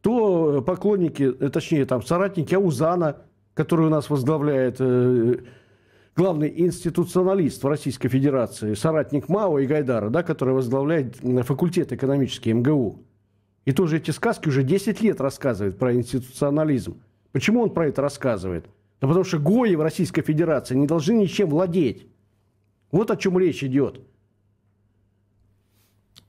То 0.00 0.58
э, 0.58 0.62
поклонники, 0.62 1.24
э, 1.24 1.50
точнее 1.50 1.84
там 1.84 2.02
соратники 2.02 2.54
Аузана, 2.54 3.18
который 3.52 3.86
у 3.86 3.90
нас 3.90 4.08
возглавляет 4.08 4.76
э, 4.78 5.36
главный 6.16 6.50
институционалист 6.56 7.62
в 7.62 7.68
Российской 7.68 8.08
Федерации, 8.08 8.72
соратник 8.72 9.28
Мао 9.28 9.58
и 9.58 9.66
Гайдара, 9.66 10.08
да, 10.08 10.22
который 10.22 10.54
возглавляет 10.54 11.16
факультет 11.44 11.92
экономический 11.92 12.54
МГУ. 12.54 13.04
И 13.64 13.72
тоже 13.72 13.98
эти 13.98 14.10
сказки 14.10 14.48
уже 14.48 14.62
10 14.62 15.00
лет 15.00 15.20
рассказывает 15.20 15.78
про 15.78 15.94
институционализм. 15.94 17.00
Почему 17.30 17.62
он 17.62 17.70
про 17.70 17.88
это 17.88 18.02
рассказывает? 18.02 18.66
Да 19.00 19.06
потому 19.06 19.24
что 19.24 19.38
Гои 19.38 19.74
в 19.74 19.80
Российской 19.80 20.22
Федерации 20.22 20.74
не 20.74 20.86
должны 20.86 21.12
ничем 21.12 21.48
владеть. 21.48 22.06
Вот 22.90 23.10
о 23.10 23.16
чем 23.16 23.38
речь 23.38 23.64
идет. 23.64 24.00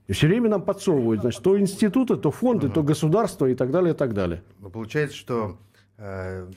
И 0.06 0.12
все 0.12 0.26
время 0.26 0.50
нам 0.50 0.62
подсовывают, 0.62 1.22
значит, 1.22 1.42
то 1.42 1.58
институты, 1.58 2.16
то 2.16 2.30
фонды, 2.30 2.68
то 2.68 2.82
государство 2.82 3.46
и 3.46 3.54
так 3.54 3.70
далее, 3.70 3.94
и 3.94 3.96
так 3.96 4.12
далее. 4.12 4.42
Но 4.60 4.68
получается, 4.68 5.16
что 5.16 5.58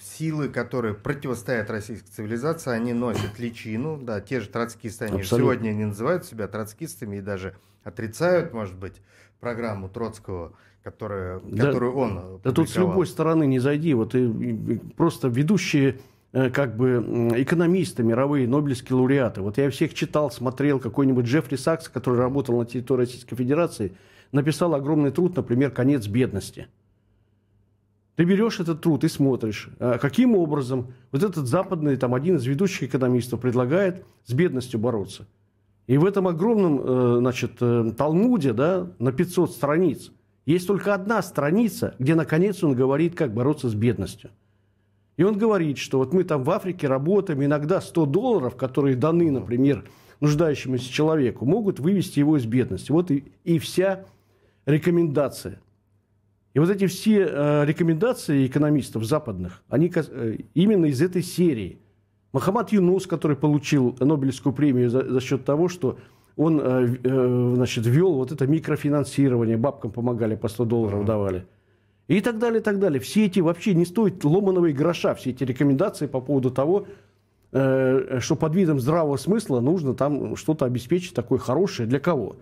силы, 0.02 0.50
которые 0.50 0.96
противостоят 0.96 1.70
российской 1.70 2.10
цивилизации, 2.10 2.72
они 2.72 2.94
носят 2.94 3.38
личину, 3.38 4.00
да, 4.02 4.20
те 4.20 4.40
же 4.40 4.50
троцкисты, 4.50 5.06
они 5.06 5.24
сегодня 5.24 5.74
не 5.74 5.86
называют 5.86 6.26
себя 6.26 6.48
троцкистами 6.48 7.18
и 7.18 7.22
даже 7.22 7.56
отрицают, 7.84 8.52
может 8.52 8.76
быть, 8.76 8.96
программу 9.40 9.90
Троцкого, 9.90 10.54
которая, 10.82 11.40
да, 11.44 11.66
которую 11.68 11.96
он 11.96 12.42
Да 12.44 12.52
тут 12.52 12.68
с 12.70 12.76
любой 12.78 13.06
стороны 13.06 13.46
не 13.46 13.60
зайди, 13.60 13.94
вот 13.94 14.16
и, 14.16 14.26
и 14.26 14.78
просто 14.96 15.28
ведущие 15.28 16.00
Э, 16.34 16.50
как 16.50 16.76
бы 16.76 17.32
экономисты, 17.38 18.04
мировые, 18.04 18.48
нобелевские 18.48 18.98
лауреаты. 18.98 19.42
Вот 19.42 19.58
я 19.58 19.70
всех 19.70 19.94
читал, 19.94 20.30
смотрел, 20.30 20.80
какой-нибудь 20.80 21.26
Джеффри 21.26 21.56
Сакс, 21.56 21.88
который 21.88 22.20
работал 22.20 22.60
на 22.60 22.66
территории 22.66 23.02
Российской 23.02 23.36
Федерации, 23.36 23.94
написал 24.34 24.76
огромный 24.76 25.12
труд, 25.12 25.36
например, 25.38 25.72
«Конец 25.72 26.06
бедности». 26.08 26.68
Ты 28.18 28.26
берешь 28.26 28.60
этот 28.60 28.82
труд 28.82 29.06
и 29.06 29.08
смотришь, 29.08 29.70
а 29.80 29.98
каким 29.98 30.36
образом 30.36 30.88
вот 31.14 31.24
этот 31.24 31.48
западный, 31.48 31.96
там, 31.96 32.14
один 32.14 32.36
из 32.36 32.46
ведущих 32.46 32.90
экономистов 32.90 33.40
предлагает 33.40 34.04
с 34.26 34.34
бедностью 34.34 34.80
бороться. 34.80 35.26
И 35.86 35.98
в 35.98 36.04
этом 36.04 36.28
огромном, 36.28 36.82
э, 36.84 37.18
значит, 37.20 37.54
э, 37.62 37.94
Талмуде, 37.98 38.52
да, 38.52 38.92
на 39.00 39.14
500 39.14 39.52
страниц, 39.52 40.12
есть 40.46 40.68
только 40.68 40.94
одна 40.94 41.22
страница, 41.22 41.96
где, 41.98 42.14
наконец, 42.14 42.62
он 42.62 42.74
говорит, 42.74 43.16
как 43.16 43.34
бороться 43.34 43.70
с 43.70 43.74
бедностью– 43.74 44.32
и 45.18 45.24
он 45.24 45.38
говорит, 45.38 45.80
что 45.80 45.98
вот 45.98 46.14
мы 46.14 46.24
там 46.24 46.44
в 46.44 46.52
Африке 46.52 46.88
работаем, 46.88 47.44
иногда 47.44 47.82
100 47.82 48.06
долларов, 48.06 48.56
которые 48.56 48.96
даны, 48.96 49.32
например, 49.32 49.84
нуждающемуся 50.20 50.92
человеку, 50.92 51.46
могут 51.46 51.80
вывести 51.80 52.20
его 52.20 52.38
из 52.38 52.46
бедности. 52.46 52.92
Вот 52.92 53.10
и, 53.10 53.26
и 53.44 53.58
вся 53.58 54.06
рекомендация. 54.68 55.60
И 56.58 56.60
вот 56.60 56.72
эти 56.72 56.88
все 56.88 57.20
э, 57.30 57.66
рекомендации 57.66 58.48
экономистов 58.48 59.06
западных, 59.06 59.62
они 59.70 59.92
э, 59.94 60.38
именно 60.56 60.88
из 60.88 61.04
этой 61.04 61.22
серии. 61.22 61.78
Махамад 62.34 62.72
Юнус, 62.72 63.06
который 63.06 63.38
получил 63.38 63.96
Нобелевскую 64.00 64.54
премию 64.54 64.90
за, 64.90 65.08
за 65.08 65.22
счет 65.22 65.46
того, 65.46 65.68
что 65.68 66.00
он 66.36 66.60
э, 66.60 66.88
значит, 67.54 67.86
ввел 67.86 68.16
вот 68.16 68.32
это 68.32 68.48
микрофинансирование, 68.48 69.56
бабкам 69.56 69.92
помогали, 69.92 70.36
по 70.36 70.48
100 70.48 70.66
долларов 70.66 71.06
давали– 71.06 71.46
и 72.08 72.22
так 72.22 72.40
далее, 72.40 72.62
и 72.62 72.64
так 72.64 72.80
далее. 72.80 73.00
Все 73.02 73.28
эти 73.28 73.40
вообще 73.40 73.76
не 73.76 73.86
стоят 73.86 74.24
ломаного 74.24 74.66
и 74.66 74.74
гроша, 74.74 75.14
все 75.14 75.30
эти 75.30 75.44
рекомендации 75.44 76.08
по 76.08 76.22
поводу 76.22 76.50
того, 76.50 76.88
что 77.52 78.36
под 78.40 78.56
видом 78.56 78.80
здравого 78.80 79.18
смысла 79.18 79.60
нужно 79.60 79.94
там 79.94 80.36
что-то 80.38 80.66
обеспечить 80.66 81.14
такое 81.14 81.38
хорошее. 81.38 81.88
Для 81.88 82.00
кого? 82.00 82.38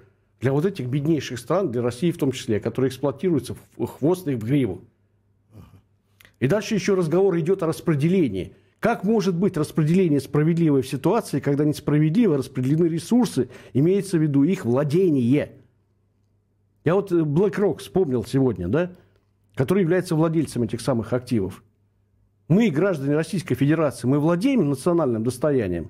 Для 0.45 0.53
вот 0.53 0.63
этих 0.63 0.85
беднейших 0.85 1.39
стран, 1.39 1.71
для 1.71 1.81
России 1.81 2.11
в 2.11 2.19
том 2.19 2.31
числе, 2.31 2.59
которые 2.59 2.89
эксплуатируются 2.89 3.55
в 3.77 3.87
хвост 3.87 4.27
и 4.27 4.35
в 4.35 4.45
гриву. 4.45 4.83
И 6.39 6.45
дальше 6.47 6.75
еще 6.75 6.93
разговор 6.93 7.35
идет 7.39 7.63
о 7.63 7.65
распределении. 7.65 8.53
Как 8.79 9.03
может 9.03 9.35
быть 9.35 9.57
распределение 9.57 10.19
справедливое 10.19 10.83
в 10.83 10.87
ситуации, 10.87 11.39
когда 11.39 11.65
несправедливо 11.65 12.37
распределены 12.37 12.85
ресурсы, 12.85 13.49
имеется 13.73 14.19
в 14.19 14.21
виду 14.21 14.43
их 14.43 14.65
владение? 14.65 15.53
Я 16.83 16.93
вот 16.93 17.11
э, 17.11 17.21
BlackRock 17.21 17.79
вспомнил 17.79 18.23
сегодня, 18.23 18.67
да? 18.67 18.91
который 19.55 19.81
является 19.81 20.13
владельцем 20.13 20.61
этих 20.61 20.81
самых 20.81 21.11
активов. 21.11 21.63
Мы, 22.49 22.69
граждане 22.69 23.15
Российской 23.15 23.55
Федерации, 23.55 24.05
мы 24.05 24.19
владеем 24.19 24.69
национальным 24.69 25.23
достоянием 25.23 25.89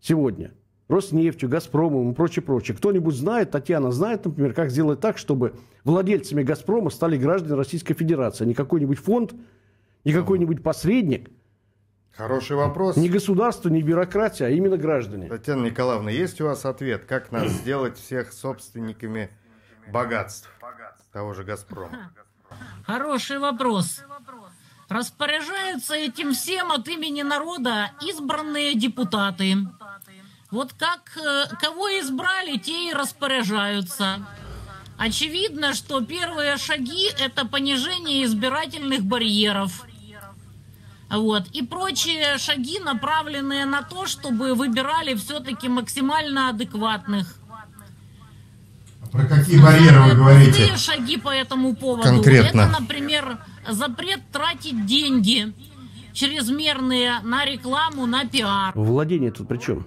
сегодня. 0.00 0.50
Роснефтью, 0.88 1.48
Газпромом 1.48 2.12
и 2.12 2.14
прочее, 2.14 2.42
прочее. 2.42 2.76
Кто-нибудь 2.76 3.14
знает, 3.14 3.50
Татьяна 3.50 3.90
знает, 3.90 4.24
например, 4.24 4.52
как 4.52 4.70
сделать 4.70 5.00
так, 5.00 5.16
чтобы 5.16 5.54
владельцами 5.84 6.42
Газпрома 6.42 6.90
стали 6.90 7.16
граждане 7.16 7.54
Российской 7.54 7.94
Федерации, 7.94 8.44
а 8.44 8.46
не 8.46 8.54
какой-нибудь 8.54 8.98
фонд, 8.98 9.34
не 10.04 10.12
какой-нибудь 10.12 10.62
посредник. 10.62 11.30
Хороший 12.12 12.56
вопрос. 12.56 12.96
Не 12.96 13.08
государство, 13.08 13.68
не 13.70 13.82
бюрократия, 13.82 14.46
а 14.46 14.50
именно 14.50 14.76
граждане. 14.76 15.28
Татьяна 15.28 15.64
Николаевна, 15.64 16.10
есть 16.10 16.40
у 16.40 16.44
вас 16.44 16.64
ответ, 16.64 17.06
как 17.06 17.32
нас 17.32 17.50
сделать 17.50 17.98
всех 17.98 18.32
собственниками 18.32 19.30
богатств 19.92 20.48
того 21.12 21.32
же 21.32 21.44
Газпрома? 21.44 22.12
Хороший 22.86 23.38
вопрос. 23.38 24.02
Распоряжаются 24.88 25.94
этим 25.94 26.34
всем 26.34 26.70
от 26.70 26.86
имени 26.88 27.22
народа 27.22 27.90
избранные 28.02 28.74
депутаты. 28.78 29.56
Вот 30.54 30.72
как 30.72 31.00
э, 31.16 31.52
кого 31.60 31.88
избрали, 31.98 32.58
те 32.58 32.90
и 32.90 32.92
распоряжаются. 32.92 34.24
Очевидно, 34.96 35.74
что 35.74 36.00
первые 36.00 36.56
шаги– 36.58 37.10
это 37.18 37.44
понижение 37.44 38.24
избирательных 38.24 39.02
барьеров. 39.02 39.84
Вот. 41.10 41.48
И 41.48 41.62
прочие 41.62 42.38
шаги, 42.38 42.78
направленные 42.78 43.64
на 43.64 43.82
то, 43.82 44.06
чтобы 44.06 44.54
выбирали 44.54 45.14
все-таки 45.16 45.68
максимально 45.68 46.50
адекватных. 46.50 47.34
Про 49.10 49.24
какие 49.26 49.60
барьеры 49.60 50.02
вы 50.02 50.14
говорите? 50.14 50.76
шаги 50.76 51.16
по 51.16 51.30
этому 51.30 51.74
поводу. 51.74 52.08
Конкретно. 52.08 52.60
Это, 52.60 52.80
например, 52.80 53.38
запрет 53.68 54.20
тратить 54.30 54.86
деньги 54.86 55.52
чрезмерные 56.12 57.18
на 57.24 57.44
рекламу, 57.44 58.06
на 58.06 58.24
пиар. 58.24 58.72
Владение 58.76 59.32
тут 59.32 59.48
при 59.48 59.58
чем? 59.58 59.84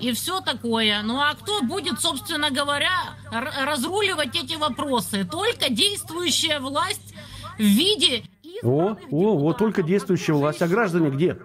И 0.00 0.12
все 0.12 0.40
такое. 0.40 1.02
Ну 1.02 1.20
а 1.20 1.34
кто 1.34 1.62
будет, 1.62 2.00
собственно 2.00 2.50
говоря, 2.50 2.90
разруливать 3.30 4.36
эти 4.36 4.56
вопросы? 4.56 5.24
Только 5.24 5.70
действующая 5.70 6.60
власть 6.60 7.14
в 7.56 7.62
виде... 7.62 8.24
О, 8.62 8.96
о, 9.10 9.36
вот 9.38 9.58
только 9.58 9.82
действующая 9.82 10.34
власть. 10.34 10.62
А 10.62 10.68
граждане 10.68 11.10
где? 11.10 11.36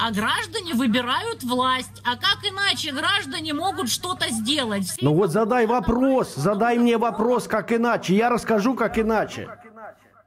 а 0.00 0.10
граждане 0.10 0.74
выбирают 0.74 1.44
власть. 1.44 2.02
А 2.04 2.16
как 2.16 2.38
иначе 2.44 2.92
граждане 2.92 3.52
могут 3.52 3.88
что-то 3.88 4.30
сделать? 4.30 4.84
Все... 4.84 5.04
Ну 5.04 5.14
вот 5.14 5.30
задай 5.30 5.66
вопрос, 5.66 6.34
задай 6.34 6.78
мне 6.78 6.98
вопрос, 6.98 7.46
как 7.46 7.72
иначе. 7.72 8.16
Я 8.16 8.28
расскажу, 8.28 8.74
как 8.74 8.98
иначе. 8.98 9.48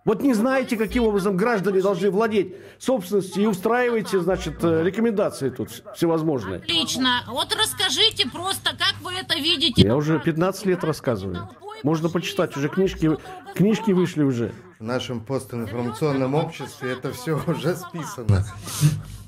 Вот 0.06 0.22
не 0.22 0.36
знаете, 0.36 0.78
каким 0.78 1.04
образом 1.04 1.36
граждане 1.36 1.82
должны 1.82 2.12
владеть 2.12 2.54
собственностью 2.78 3.44
и 3.44 3.46
устраиваете, 3.48 4.20
значит, 4.20 4.64
э, 4.64 4.84
рекомендации 4.84 5.50
тут 5.50 5.84
всевозможные. 5.96 6.60
Отлично. 6.60 7.24
Вот 7.28 7.56
расскажите 7.56 8.30
просто, 8.30 8.78
как 8.78 8.96
вы 9.02 9.14
это 9.14 9.36
видите. 9.36 9.82
Я 9.82 9.96
уже 9.96 10.20
15 10.20 10.68
лет 10.68 10.84
рассказываю. 10.84 11.50
Можно 11.82 12.10
почитать, 12.10 12.56
уже 12.56 12.70
книжки, 12.70 13.18
книжки 13.56 13.92
вышли 13.92 14.22
уже. 14.22 14.54
В 14.80 14.84
нашем 14.84 15.22
постинформационном 15.22 16.36
обществе 16.36 16.92
это 16.92 17.12
все 17.12 17.40
уже 17.48 17.76
списано. 17.76 18.46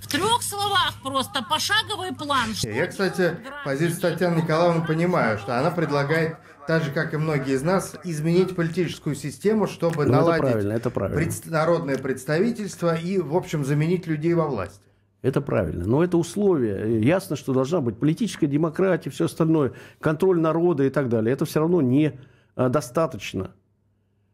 В 0.08 0.10
трех 0.10 0.42
словах 0.42 0.94
просто 1.04 1.44
пошаговый 1.44 2.14
план. 2.14 2.52
Я, 2.64 2.88
кстати, 2.88 3.36
позицию 3.66 4.00
Татьяны 4.00 4.42
Николаевны 4.42 4.88
понимаю, 4.88 5.38
что 5.38 5.60
она 5.60 5.70
предлагает, 5.70 6.38
так 6.66 6.84
же, 6.84 6.92
как 6.92 7.14
и 7.14 7.18
многие 7.18 7.56
из 7.56 7.62
нас, 7.62 7.94
изменить 8.06 8.56
политическую 8.56 9.16
систему, 9.16 9.68
чтобы 9.68 10.06
ну, 10.06 10.14
наладить 10.14 10.46
это 10.46 10.52
правильно, 10.52 10.72
это 10.72 10.90
правильно. 10.90 11.18
Пред... 11.18 11.46
народное 11.48 11.98
представительство 11.98 12.96
и, 12.96 13.20
в 13.20 13.36
общем, 13.36 13.66
заменить 13.66 14.08
людей 14.08 14.34
во 14.34 14.48
власти. 14.48 14.80
Это 15.24 15.42
правильно. 15.42 15.86
Но 15.86 16.02
это 16.02 16.18
условие. 16.18 17.02
Ясно, 17.02 17.36
что 17.36 17.52
должна 17.52 17.82
быть 17.82 18.00
политическая 18.00 18.48
демократия, 18.48 19.10
все 19.10 19.26
остальное, 19.26 19.74
контроль 20.00 20.40
народа 20.40 20.86
и 20.86 20.90
так 20.90 21.10
далее. 21.10 21.34
Это 21.34 21.44
все 21.44 21.60
равно 21.60 21.82
не 21.82 22.18
а, 22.56 22.70
достаточно. 22.70 23.52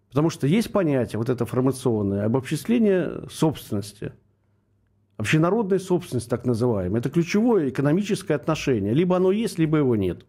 Потому 0.09 0.29
что 0.29 0.45
есть 0.45 0.71
понятие, 0.71 1.17
вот 1.17 1.29
это 1.29 1.47
формационное, 1.47 2.25
обобществление 2.25 3.27
собственности– 3.31 4.13
Общенародная 5.23 5.79
собственность, 5.79 6.29
так 6.29 6.43
называемая, 6.45 6.99
это 6.99 7.09
ключевое 7.09 7.69
экономическое 7.69 8.33
отношение. 8.33 8.93
Либо 8.93 9.15
оно 9.15 9.31
есть, 9.31 9.57
либо 9.57 9.77
его 9.77 9.95
нет. 9.95 10.25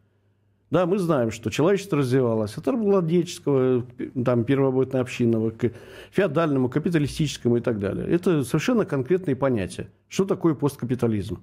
Да, 0.71 0.87
мы 0.87 0.99
знаем, 0.99 1.33
что 1.33 1.51
человечество 1.51 1.99
развивалось 1.99 2.57
от 2.57 2.69
рабовладельческого, 2.69 3.85
там, 4.25 4.45
первобытно-общинного, 4.45 5.51
к 5.51 5.73
феодальному, 6.13 6.69
капиталистическому 6.69 7.57
и 7.57 7.61
так 7.61 7.81
далее. 7.81 8.07
Это 8.07 8.45
совершенно 8.45 8.85
конкретные 8.85 9.35
понятия. 9.35 9.89
Что 10.09 10.25
такое 10.25 10.55
посткапитализм? 10.55 11.43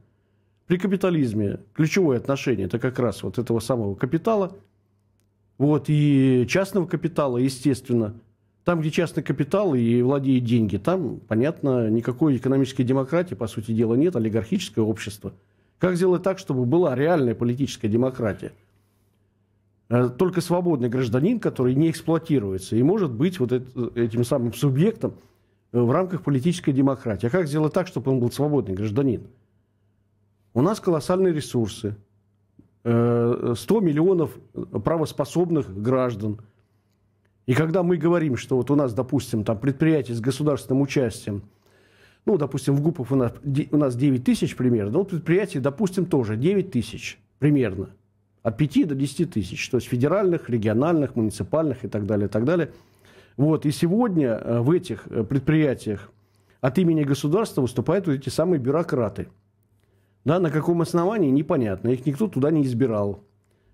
При 0.67 0.77
капитализме 0.77 1.59
ключевое 1.73 2.19
отношение 2.19 2.67
это 2.67 2.79
как 2.79 2.99
раз 2.99 3.21
вот 3.21 3.37
этого 3.37 3.59
самого 3.59 3.95
капитала, 3.95 4.55
вот, 5.57 5.85
и 5.89 6.45
частного 6.47 6.87
капитала, 6.87 7.37
естественно. 7.37 8.15
Там, 8.63 8.81
где 8.81 8.91
частный 8.91 9.23
капитал 9.23 9.73
и 9.73 10.01
владеет 10.01 10.43
деньги, 10.43 10.77
там, 10.77 11.19
понятно, 11.27 11.89
никакой 11.89 12.37
экономической 12.37 12.83
демократии, 12.83 13.33
по 13.33 13.47
сути 13.47 13.71
дела, 13.71 13.95
нет, 13.95 14.15
олигархическое 14.15 14.85
общество. 14.85 15.33
Как 15.79 15.95
сделать 15.95 16.21
так, 16.21 16.37
чтобы 16.37 16.65
была 16.65 16.95
реальная 16.95 17.33
политическая 17.33 17.87
демократия? 17.87 18.51
Э, 19.89 20.09
только 20.09 20.41
свободный 20.41 20.89
гражданин, 20.89 21.39
который 21.39 21.73
не 21.73 21.89
эксплуатируется 21.89 22.75
и 22.75 22.83
может 22.83 23.11
быть 23.11 23.39
вот 23.39 23.51
этим 23.51 24.23
самым 24.23 24.53
субъектом 24.53 25.13
в 25.71 25.89
рамках 25.91 26.23
политической 26.23 26.71
демократии. 26.71 27.27
А 27.27 27.29
как 27.29 27.47
сделать 27.47 27.73
так, 27.73 27.87
чтобы 27.87 28.11
он 28.11 28.19
был 28.19 28.31
свободный 28.31 28.75
гражданин? 28.75 29.23
У 30.53 30.61
нас 30.61 30.79
колоссальные 30.79 31.33
ресурсы. 31.33 31.95
100 32.83 32.89
э, 32.89 33.81
миллионов 33.81 34.37
правоспособных 34.53 35.81
граждан. 35.81 36.39
И 37.45 37.53
когда 37.53 37.83
мы 37.83 37.97
говорим, 37.97 38.37
что 38.37 38.57
вот 38.57 38.69
у 38.71 38.75
нас, 38.75 38.93
допустим, 38.93 39.43
там 39.43 39.57
предприятие 39.57 40.15
с 40.15 40.21
государственным 40.21 40.81
участием, 40.81 41.43
ну, 42.25 42.37
допустим, 42.37 42.75
в 42.75 42.81
ГУПах 42.81 43.11
у 43.11 43.15
нас, 43.15 43.33
у 43.71 43.77
нас 43.77 43.95
9 43.95 44.23
тысяч 44.23 44.55
примерно, 44.55 44.99
вот 44.99 45.09
предприятие, 45.09 45.61
допустим, 45.61 46.05
тоже 46.05 46.35
9 46.35 46.71
тысяч 46.71 47.19
примерно. 47.39 47.89
От 48.43 48.57
5 48.57 48.87
до 48.87 48.95
10 48.95 49.31
тысяч, 49.31 49.69
то 49.69 49.77
есть 49.77 49.87
федеральных, 49.87 50.49
региональных, 50.49 51.15
муниципальных 51.15 51.83
и 51.83 51.87
так 51.87 52.05
далее, 52.05 52.27
и 52.27 52.29
так 52.29 52.45
далее. 52.45 52.71
Вот, 53.37 53.65
и 53.65 53.71
сегодня 53.71 54.29
э, 54.29 54.59
в 54.59 54.71
этих 54.71 55.07
э, 55.07 55.23
предприятиях 55.23 56.11
от 56.59 56.77
имени 56.77 57.03
государства 57.03 57.61
выступают 57.61 58.07
вот 58.07 58.13
эти 58.13 58.29
самые 58.29 58.59
бюрократы– 58.59 59.27
да, 60.23 60.39
на 60.39 60.51
каком 60.51 60.81
основании, 60.81 61.29
непонятно. 61.29 61.89
Их 61.89 62.05
никто 62.05 62.27
туда 62.27 62.51
не 62.51 62.63
избирал. 62.63 63.23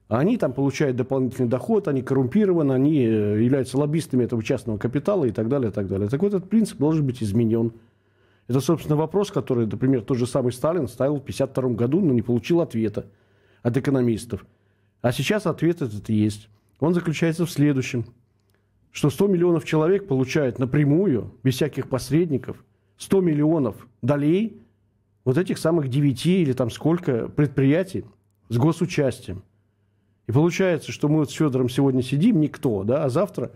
Они 0.08 0.38
там 0.38 0.54
получают 0.54 0.96
дополнительный 0.96 1.50
доход, 1.50 1.88
они 1.88 2.02
коррумпированы, 2.02 2.74
они 2.74 3.04
э, 3.06 3.44
являются 3.44 3.78
лоббистами 3.78 4.24
этого 4.24 4.42
частного 4.42 4.78
капитала 4.78 5.26
и 5.26 5.32
так 5.32 5.50
далее, 5.50 5.70
и 5.70 5.74
так 5.74 5.88
далее. 5.88 6.08
Так 6.08 6.22
вот, 6.22 6.34
этот 6.34 6.50
принцип 6.50 6.78
должен 6.78 7.06
быть 7.06 7.22
изменен. 7.22 7.74
Это, 8.48 8.62
собственно, 8.62 8.96
вопрос, 8.96 9.32
который, 9.32 9.68
например, 9.68 10.02
тот 10.02 10.18
же 10.18 10.26
самый 10.26 10.54
Сталин 10.54 10.88
ставил 10.88 11.16
в 11.16 11.24
1952 11.24 11.76
году, 11.76 12.00
но 12.00 12.14
не 12.14 12.22
получил 12.22 12.62
ответа 12.62 13.08
от 13.64 13.76
экономистов. 13.76 14.46
А 15.02 15.12
сейчас 15.12 15.46
ответ 15.46 15.82
этот 15.82 16.08
есть. 16.08 16.48
Он 16.80 16.94
заключается 16.94 17.46
в 17.46 17.52
следующем, 17.52 18.06
что 18.92 19.10
100 19.10 19.28
миллионов 19.28 19.66
человек 19.66 20.08
получают 20.08 20.58
напрямую, 20.60 21.34
без 21.44 21.56
всяких 21.56 21.90
посредников, 21.90 22.64
100 22.98 23.22
миллионов 23.22 23.88
долей– 24.02 24.62
вот 25.28 25.38
этих 25.38 25.58
самых 25.58 25.90
девяти 25.90 26.42
или 26.42 26.54
там 26.54 26.70
сколько 26.70 27.28
предприятий 27.28 28.06
с 28.48 28.56
госучастием. 28.56 29.44
И 30.28 30.32
получается, 30.32 30.92
что 30.92 31.08
мы 31.08 31.20
вот 31.20 31.32
с 31.32 31.34
Федором 31.34 31.70
сегодня 31.70 32.02
сидим, 32.02 32.40
никто, 32.42 32.84
да, 32.84 33.06
а 33.06 33.10
завтра 33.10 33.52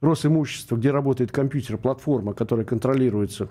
Росимущество, 0.00 0.76
где 0.76 0.90
работает 0.90 1.32
компьютер, 1.32 1.78
платформа, 1.78 2.34
которая 2.34 2.66
контролируется, 2.66 3.48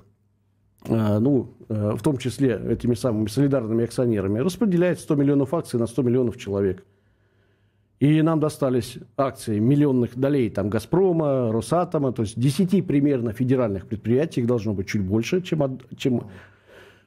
э, 0.85 1.19
ну, 1.19 1.55
э, 1.67 1.93
в 1.95 2.01
том 2.03 2.17
числе 2.17 2.61
этими 2.69 2.93
самыми 2.93 3.27
солидарными 3.27 3.85
акционерами, 3.85 4.39
распределяет 4.39 4.99
100 4.99 5.15
миллионов 5.15 5.53
акций 5.53 5.79
на 5.79 5.87
100 5.87 6.03
миллионов 6.03 6.37
человек. 6.37 6.85
И 7.99 8.21
нам 8.21 8.39
достались 8.39 8.97
акции 9.15 9.59
миллионных 9.59 10.17
долей 10.17 10.49
там, 10.49 10.69
«Газпрома», 10.69 11.51
«Росатома», 11.51 12.11
то 12.11 12.23
есть 12.23 12.37
10 12.37 12.85
примерно 12.85 13.31
федеральных 13.31 13.87
предприятий, 13.87 14.41
их 14.41 14.47
должно 14.47 14.73
быть 14.73 14.89
чуть 14.89 15.01
больше, 15.01 15.41
чем, 15.41 15.79
чем 15.95 16.29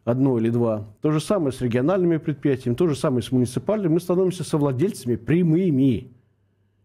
одно 0.06 0.38
или 0.38 0.50
два. 0.50 0.86
То 1.02 1.10
же 1.10 1.20
самое 1.20 1.52
с 1.52 1.60
региональными 1.60 2.16
предприятиями, 2.18 2.76
то 2.76 2.86
же 2.86 2.94
самое 2.94 3.22
с 3.22 3.32
муниципальными. 3.32 3.94
Мы 3.94 4.00
становимся 4.00 4.44
совладельцами 4.44 5.16
прямыми. 5.16 6.12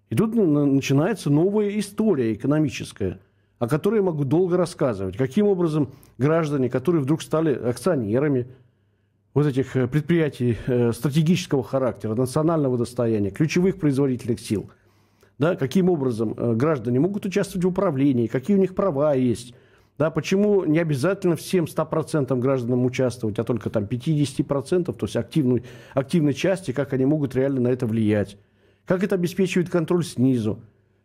И 0.10 0.16
тут 0.16 0.36
начинается 0.36 1.30
новая 1.30 1.80
история 1.80 2.34
экономическая, 2.34 3.20
о 3.60 3.68
которой 3.68 3.98
я 3.98 4.02
могу 4.02 4.26
долго 4.26 4.58
рассказывать. 4.58 5.18
Каким 5.18 5.46
образом 5.46 5.92
граждане, 6.18 6.68
которые 6.68 7.04
вдруг 7.04 7.22
стали 7.22 7.54
акционерами 7.54 8.48
вот 9.36 9.46
этих 9.46 9.76
э, 9.78 9.88
предприятий 9.88 10.58
э, 10.66 10.92
стратегического 10.92 11.64
характера, 11.64 12.16
национального 12.16 12.78
достояния, 12.78 13.30
ключевых 13.30 13.78
производительных 13.80 14.40
сил, 14.40 14.70
да, 15.38 15.56
каким 15.56 15.90
образом 15.90 16.34
э, 16.36 16.56
граждане 16.56 17.00
могут 17.00 17.28
участвовать 17.28 17.64
в 17.64 17.68
управлении, 17.70 18.26
какие 18.26 18.58
у 18.58 18.60
них 18.60 18.74
права 18.74 19.14
есть– 19.14 19.54
да, 19.98 20.10
почему 20.10 20.66
не 20.66 20.80
обязательно 20.80 21.36
всем 21.36 21.66
100% 21.66 22.36
гражданам 22.40 22.86
участвовать, 22.86 23.38
а 23.40 23.44
только 23.44 23.70
там 23.70 23.84
50%, 23.84 24.86
то 24.86 25.06
есть 25.06 25.16
активной, 25.16 25.64
активной 25.94 26.34
части, 26.34 26.72
как 26.72 26.94
они 26.94 27.06
могут 27.06 27.36
реально 27.36 27.62
на 27.62 27.68
это 27.68 27.86
влиять? 27.86 28.38
Как 28.86 29.04
это 29.04 29.16
обеспечивает 29.16 29.70
контроль 29.70 30.04
снизу? 30.04 30.60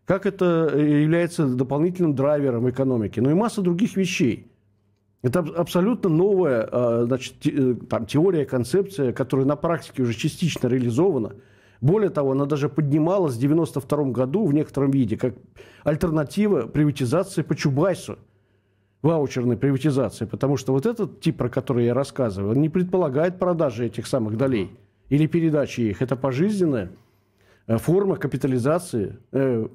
Как 0.07 0.25
это 0.25 0.71
э, 0.73 1.03
является 1.03 1.47
дополнительным 1.47 2.15
драйвером 2.15 2.71
экономики? 2.71 3.21
Ну 3.21 3.31
и 3.31 3.35
масса 3.35 3.61
других 3.61 3.97
вещей. 3.97 4.51
Это 5.23 5.41
абсолютно 5.41 6.09
новая 6.09 6.69
а, 6.71 7.05
значит, 7.07 7.35
э, 7.45 7.75
там, 7.91 8.07
теория, 8.07 8.45
концепция, 8.45 9.13
которая 9.13 9.45
на 9.45 9.57
практике 9.57 10.03
уже 10.03 10.15
частично 10.15 10.69
реализована. 10.69 11.35
Более 11.81 12.11
того, 12.11 12.33
она 12.33 12.47
даже 12.47 12.69
поднималась 12.69 13.35
в 13.35 13.39
1992 13.39 14.13
году 14.13 14.47
в 14.47 14.55
некотором 14.55 14.91
виде 14.91 15.17
как 15.17 15.35
альтернатива 15.83 16.69
приватизации 16.69 17.43
по 17.43 17.55
Чубайсу 17.55 18.19
ваучерной 19.07 19.57
приватизации, 19.57 20.25
потому 20.27 20.57
что 20.57 20.73
вот 20.73 20.85
этот 20.85 21.21
тип, 21.21 21.37
про 21.37 21.49
который 21.49 21.87
я 21.87 21.95
рассказываю, 21.95 22.53
он 22.53 22.61
не 22.61 22.69
предполагает 22.69 23.39
продажи 23.39 23.87
этих 23.87 24.07
самых 24.07 24.37
долей 24.37 24.71
или 25.09 25.27
передачи 25.27 25.81
их. 25.83 26.03
Это 26.03 26.17
пожизненная 26.17 26.91
э, 27.67 27.79
форма 27.79 28.17
капитализации 28.17 29.17
э, 29.33 29.69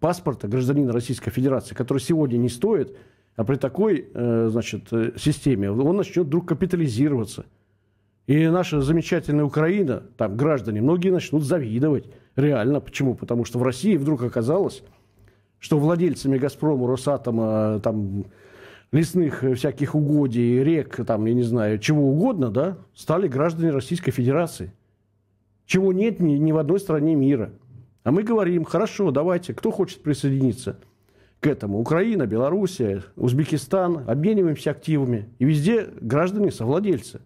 паспорта 0.00 0.48
гражданина 0.48 0.92
Российской 0.92 1.30
Федерации, 1.30 1.74
который 1.74 1.98
сегодня 1.98 2.36
не 2.36 2.48
стоит, 2.48 2.96
а 3.36 3.44
при 3.44 3.56
такой 3.56 4.08
э, 4.12 4.48
значит, 4.50 4.92
э, 4.92 5.12
системе 5.16 5.70
он 5.70 5.96
начнет 5.96 6.26
вдруг 6.26 6.48
капитализироваться. 6.48 7.46
И 8.26 8.48
наша 8.48 8.80
замечательная 8.80 9.44
Украина, 9.44 10.02
там 10.16 10.36
граждане, 10.36 10.82
многие 10.82 11.10
начнут 11.10 11.44
завидовать. 11.44 12.06
Реально. 12.34 12.80
Почему? 12.80 13.14
Потому 13.14 13.44
что 13.44 13.60
в 13.60 13.62
России 13.62 13.96
вдруг 13.96 14.22
оказалось 14.22 14.82
что 15.58 15.78
владельцами 15.78 16.38
«Газпрома», 16.38 16.86
«Росатома», 16.86 17.80
там, 17.82 18.26
лесных 18.92 19.42
всяких 19.54 19.94
угодий, 19.94 20.62
рек, 20.62 21.04
там, 21.06 21.26
я 21.26 21.34
не 21.34 21.42
знаю, 21.42 21.78
чего 21.78 22.08
угодно, 22.10 22.50
да, 22.50 22.78
стали 22.94 23.28
граждане 23.28 23.70
Российской 23.70 24.10
Федерации. 24.10 24.72
Чего 25.66 25.92
нет 25.92 26.20
ни, 26.20 26.34
ни 26.34 26.52
в 26.52 26.58
одной 26.58 26.78
стране 26.78 27.14
мира. 27.14 27.50
А 28.04 28.12
мы 28.12 28.22
говорим, 28.22 28.64
хорошо, 28.64 29.10
давайте, 29.10 29.52
кто 29.52 29.72
хочет 29.72 30.02
присоединиться 30.02 30.78
к 31.40 31.46
этому? 31.46 31.80
Украина, 31.80 32.26
Белоруссия, 32.26 33.02
Узбекистан, 33.16 34.04
обмениваемся 34.06 34.70
активами. 34.70 35.28
И 35.40 35.44
везде 35.44 35.88
граждане 36.00 36.52
совладельцы. 36.52 37.20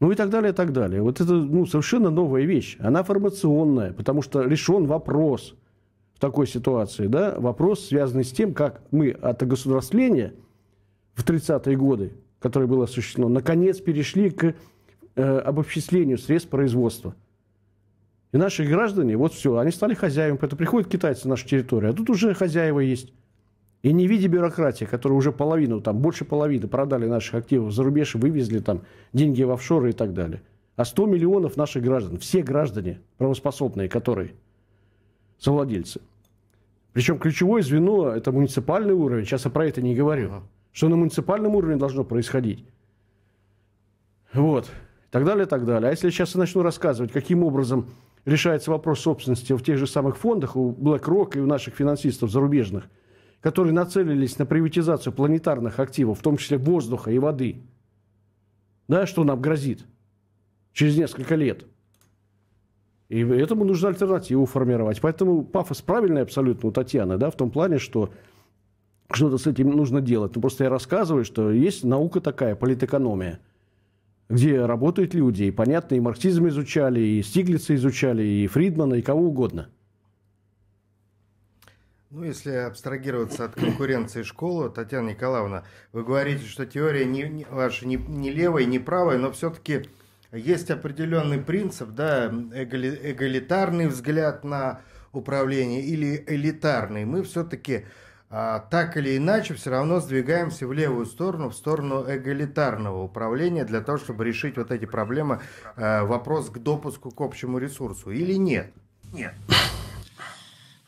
Ну 0.00 0.10
и 0.10 0.16
так 0.16 0.30
далее, 0.30 0.52
и 0.52 0.54
так 0.54 0.72
далее. 0.72 1.00
Вот 1.00 1.20
это 1.20 1.32
ну, 1.32 1.64
совершенно 1.64 2.10
новая 2.10 2.42
вещь. 2.42 2.76
Она 2.80 3.04
формационная, 3.04 3.92
потому 3.92 4.22
что 4.22 4.42
решен 4.42 4.86
вопрос– 4.86 5.54
в 6.16 6.18
такой 6.18 6.46
ситуации, 6.46 7.08
да, 7.08 7.34
вопрос, 7.38 7.88
связанный 7.88 8.24
с 8.24 8.32
тем, 8.32 8.54
как 8.54 8.80
мы 8.90 9.10
от 9.10 9.46
государствления 9.46 10.32
в 11.14 11.22
30-е 11.22 11.76
годы, 11.76 12.14
которое 12.38 12.66
было 12.66 12.84
осуществлено, 12.84 13.28
наконец 13.28 13.80
перешли 13.80 14.30
к 14.30 14.54
э, 15.14 15.38
обобществлению 15.38 16.16
средств 16.16 16.48
производства. 16.48 17.14
И 18.32 18.38
наши 18.38 18.64
граждане, 18.64 19.18
вот 19.18 19.34
все, 19.34 19.58
они 19.58 19.70
стали 19.70 19.92
хозяевами, 19.92 20.38
поэтому 20.38 20.58
приходят 20.58 20.88
китайцы 20.88 21.24
на 21.24 21.32
нашу 21.32 21.46
территорию, 21.46 21.90
а 21.90 21.94
тут 21.94 22.08
уже 22.08 22.32
хозяева 22.32 22.80
есть. 22.80 23.12
И 23.82 23.92
не 23.92 24.06
в 24.06 24.10
виде 24.10 24.26
бюрократии, 24.26 24.86
которая 24.86 25.18
уже 25.18 25.32
половину, 25.32 25.82
там 25.82 25.98
больше 25.98 26.24
половины 26.24 26.66
продали 26.66 27.06
наших 27.06 27.34
активов 27.34 27.72
за 27.72 27.84
рубеж, 27.84 28.14
вывезли 28.14 28.60
там 28.60 28.84
деньги 29.12 29.42
в 29.42 29.50
офшоры 29.50 29.90
и 29.90 29.92
так 29.92 30.14
далее. 30.14 30.40
А 30.76 30.86
100 30.86 31.06
миллионов 31.06 31.58
наших 31.58 31.82
граждан, 31.82 32.18
все 32.18 32.42
граждане 32.42 33.00
правоспособные, 33.18 33.90
которые– 33.90 34.32
совладельцы. 35.38 36.00
Причем 36.92 37.18
ключевое 37.18 37.62
звено– 37.62 38.08
это 38.16 38.32
муниципальный 38.32 38.94
уровень. 38.94 39.24
Сейчас 39.24 39.44
я 39.44 39.50
про 39.50 39.66
это 39.66 39.82
не 39.82 39.94
говорю. 39.94 40.42
Что 40.72 40.88
на 40.88 40.96
муниципальном 40.96 41.54
уровне 41.54 41.76
должно 41.76 42.04
происходить. 42.04 42.64
Вот. 44.32 44.66
И 44.66 45.10
так 45.10 45.24
далее, 45.24 45.44
и 45.44 45.48
так 45.48 45.64
далее. 45.64 45.88
А 45.88 45.90
если 45.90 46.06
я 46.06 46.10
сейчас 46.10 46.34
я 46.34 46.40
начну 46.40 46.62
рассказывать, 46.62 47.12
каким 47.12 47.44
образом 47.44 47.90
решается 48.24 48.70
вопрос 48.70 49.00
собственности 49.00 49.52
в 49.52 49.62
тех 49.62 49.78
же 49.78 49.86
самых 49.86 50.16
фондах, 50.16 50.56
у 50.56 50.72
BlackRock 50.72 51.36
и 51.36 51.40
у 51.40 51.46
наших 51.46 51.74
финансистов 51.74 52.30
зарубежных, 52.30 52.84
которые 53.40 53.74
нацелились 53.74 54.38
на 54.38 54.46
приватизацию 54.46 55.12
планетарных 55.12 55.78
активов, 55.78 56.18
в 56.18 56.22
том 56.22 56.38
числе 56.38 56.58
воздуха 56.58 57.10
и 57.10 57.18
воды, 57.18 57.62
да, 58.88 59.06
что 59.06 59.22
нам 59.24 59.40
грозит 59.40 59.84
через 60.72 60.96
несколько 60.96 61.34
лет– 61.34 61.66
и 63.08 63.20
этому 63.20 63.64
нужно 63.64 63.88
альтернативу 63.88 64.46
формировать. 64.46 65.00
Поэтому 65.00 65.44
пафос 65.44 65.82
правильный 65.82 66.22
абсолютно 66.22 66.68
у 66.68 66.72
Татьяны, 66.72 67.18
да, 67.18 67.30
в 67.30 67.36
том 67.36 67.50
плане, 67.50 67.78
что 67.78 68.10
что-то 69.12 69.38
с 69.38 69.46
этим 69.46 69.70
нужно 69.70 70.00
делать. 70.00 70.34
Ну, 70.34 70.40
просто 70.40 70.64
я 70.64 70.70
рассказываю, 70.70 71.24
что 71.24 71.52
есть 71.52 71.84
наука 71.84 72.20
такая, 72.20 72.56
политэкономия. 72.56 73.38
где 74.28 74.64
работают 74.64 75.14
люди, 75.14 75.44
и, 75.44 75.50
понятно, 75.50 75.94
и 75.94 76.00
марксизм 76.00 76.48
изучали, 76.48 77.00
и 77.00 77.22
Стиглица 77.22 77.74
изучали, 77.74 78.22
и 78.24 78.46
Фридмана, 78.46 78.94
и 78.94 79.02
кого 79.02 79.28
угодно. 79.28 79.68
Ну, 82.10 82.24
если 82.24 82.50
абстрагироваться 82.50 83.44
от 83.44 83.54
конкуренции 83.54 84.22
школы, 84.22 84.70
Татьяна 84.70 85.10
Николаевна, 85.10 85.64
вы 85.92 86.02
говорите, 86.02 86.44
что 86.44 86.64
теория 86.64 87.04
не, 87.04 87.24
не, 87.24 87.44
ваша 87.44 87.86
не, 87.86 87.96
не 87.96 88.30
левая, 88.30 88.64
не 88.64 88.78
правая, 88.78 89.18
но 89.18 89.30
все-таки 89.32 89.88
есть 90.36 90.70
определенный 90.70 91.38
принцип, 91.38 91.90
да, 91.90 92.26
эгалитарный 92.28 93.88
взгляд 93.88 94.44
на 94.44 94.80
управление 95.12 95.82
или 95.82 96.24
элитарный. 96.26 97.04
Мы 97.04 97.22
все-таки 97.22 97.86
а, 98.28 98.60
так 98.70 98.96
или 98.96 99.16
иначе 99.16 99.54
все 99.54 99.70
равно 99.70 100.00
сдвигаемся 100.00 100.66
в 100.66 100.72
левую 100.72 101.06
сторону, 101.06 101.50
в 101.50 101.54
сторону 101.54 102.04
эгалитарного 102.06 103.02
управления 103.02 103.64
для 103.64 103.80
того, 103.80 103.98
чтобы 103.98 104.24
решить 104.24 104.56
вот 104.56 104.70
эти 104.70 104.84
проблемы, 104.84 105.40
а, 105.76 106.04
вопрос 106.04 106.50
к 106.50 106.58
допуску 106.58 107.10
к 107.10 107.20
общему 107.20 107.58
ресурсу 107.58 108.10
или 108.10 108.34
нет? 108.34 108.72
Нет. 109.12 109.34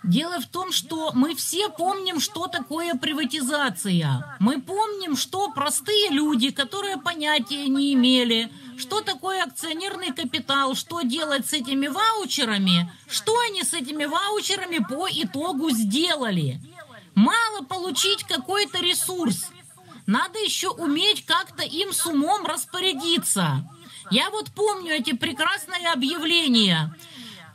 Дело 0.05 0.41
в 0.41 0.47
том, 0.47 0.71
что 0.71 1.11
мы 1.13 1.35
все 1.35 1.69
помним, 1.69 2.21
что 2.21 2.47
такое 2.47 2.95
приватизация. 2.95 4.37
Мы 4.39 4.61
помним, 4.61 5.17
что 5.17 5.51
простые 5.51 6.11
люди, 6.11 6.51
которые 6.51 6.99
понятия 6.99 7.67
не 7.69 7.95
имели, 7.95 8.51
что 8.79 9.01
такое 9.01 9.43
акционерный 9.43 10.13
капитал, 10.13 10.77
что 10.77 11.03
делать 11.03 11.47
с 11.47 11.53
этими 11.53 11.89
ваучерами, 11.89 12.93
что 13.09 13.37
они 13.41 13.65
с 13.65 13.75
этими 13.75 14.05
ваучерами 14.05 14.79
по 14.79 15.09
итогу 15.11 15.71
сделали. 15.71 16.61
Мало 17.17 17.65
получить 17.65 18.23
какой-то 18.23 18.79
ресурс. 18.79 19.51
Надо 20.07 20.39
еще 20.39 20.69
уметь 20.69 21.27
как-то 21.27 21.65
им 21.65 21.93
с 21.93 22.07
умом 22.07 22.47
распорядиться. 22.47 23.69
Я 24.11 24.31
вот 24.31 24.53
помню 24.53 24.95
эти 24.95 25.13
прекрасные 25.15 25.89
объявления. 25.89 26.97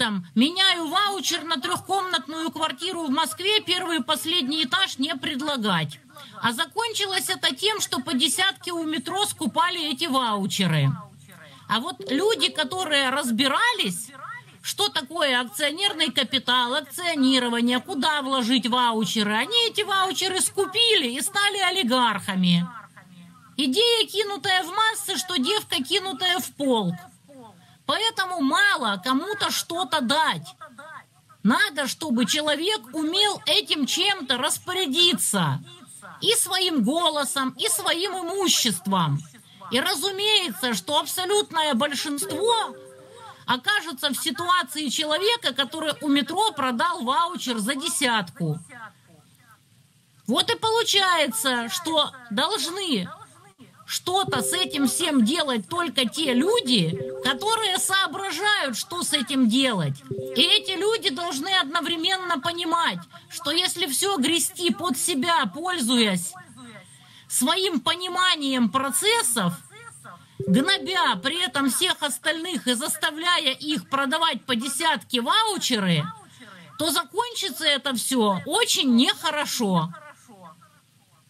Там, 0.03 0.27
меняю 0.35 0.89
ваучер 0.89 1.45
на 1.45 1.61
трехкомнатную 1.61 2.51
квартиру 2.51 3.05
в 3.05 3.09
Москве, 3.09 3.61
первый 3.61 3.99
и 3.99 4.03
последний 4.03 4.65
этаж 4.65 4.97
не 4.97 5.15
предлагать. 5.15 5.97
А 6.41 6.51
закончилось 6.51 7.29
это 7.29 7.55
тем, 7.55 7.79
что 7.79 8.01
по 8.01 8.13
десятке 8.13 8.73
у 8.73 8.83
метро 8.83 9.25
скупали 9.25 9.93
эти 9.93 10.03
ваучеры. 10.07 10.89
А 11.69 11.79
вот 11.79 12.11
люди, 12.11 12.49
которые 12.49 13.11
разбирались, 13.11 14.09
что 14.61 14.89
такое 14.89 15.39
акционерный 15.39 16.11
капитал, 16.11 16.73
акционирование, 16.75 17.79
куда 17.79 18.21
вложить 18.23 18.67
ваучеры. 18.67 19.33
Они 19.33 19.69
эти 19.69 19.83
ваучеры 19.83 20.41
скупили 20.41 21.13
и 21.13 21.21
стали 21.21 21.59
олигархами. 21.59 22.67
Идея, 23.55 24.05
кинутая 24.05 24.63
в 24.63 24.69
массы, 24.75 25.15
что 25.15 25.37
девка, 25.37 25.81
кинутая 25.81 26.39
в 26.39 26.51
полк. 26.55 26.95
Поэтому 27.85 28.41
мало 28.41 29.01
кому-то 29.03 29.51
что-то 29.51 30.01
дать. 30.01 30.55
Надо, 31.43 31.87
чтобы 31.87 32.25
человек 32.25 32.81
умел 32.93 33.41
этим 33.45 33.85
чем-то 33.85 34.37
распорядиться. 34.37 35.61
И 36.21 36.33
своим 36.35 36.83
голосом, 36.83 37.49
и 37.59 37.67
своим 37.67 38.13
имуществом. 38.13 39.21
И 39.71 39.79
разумеется, 39.79 40.73
что 40.73 40.99
абсолютное 40.99 41.73
большинство 41.73 42.75
окажется 43.45 44.09
в 44.09 44.15
ситуации 44.15 44.87
человека, 44.87 45.53
который 45.53 45.93
у 46.01 46.07
метро 46.07 46.51
продал 46.53 47.03
ваучер 47.03 47.57
за 47.57 47.75
десятку. 47.75 48.59
Вот 50.27 50.49
и 50.49 50.57
получается, 50.57 51.67
что 51.67 52.11
должны 52.29 53.09
что-то 53.85 54.41
с 54.41 54.53
этим 54.53 54.87
всем 54.87 55.25
делать 55.25 55.67
только 55.67 56.07
те 56.07 56.33
люди, 56.33 56.99
которые 57.23 57.77
соображают, 57.77 58.77
что 58.77 59.03
с 59.03 59.13
этим 59.13 59.49
делать. 59.49 59.95
И 60.35 60.41
эти 60.41 60.71
люди 60.71 61.09
должны 61.09 61.49
одновременно 61.59 62.39
понимать, 62.39 62.99
что 63.29 63.51
если 63.51 63.87
все 63.87 64.17
грести 64.17 64.71
под 64.73 64.97
себя, 64.97 65.45
пользуясь 65.53 66.33
своим 67.27 67.79
пониманием 67.79 68.69
процессов, 68.69 69.53
гнобя 70.39 71.15
при 71.21 71.43
этом 71.43 71.69
всех 71.69 72.01
остальных 72.01 72.67
и 72.67 72.73
заставляя 72.73 73.53
их 73.53 73.89
продавать 73.89 74.43
по 74.45 74.55
десятке 74.55 75.21
ваучеры, 75.21 76.03
то 76.77 76.89
закончится 76.89 77.65
это 77.65 77.93
все 77.93 78.41
очень 78.45 78.95
нехорошо. 78.95 79.93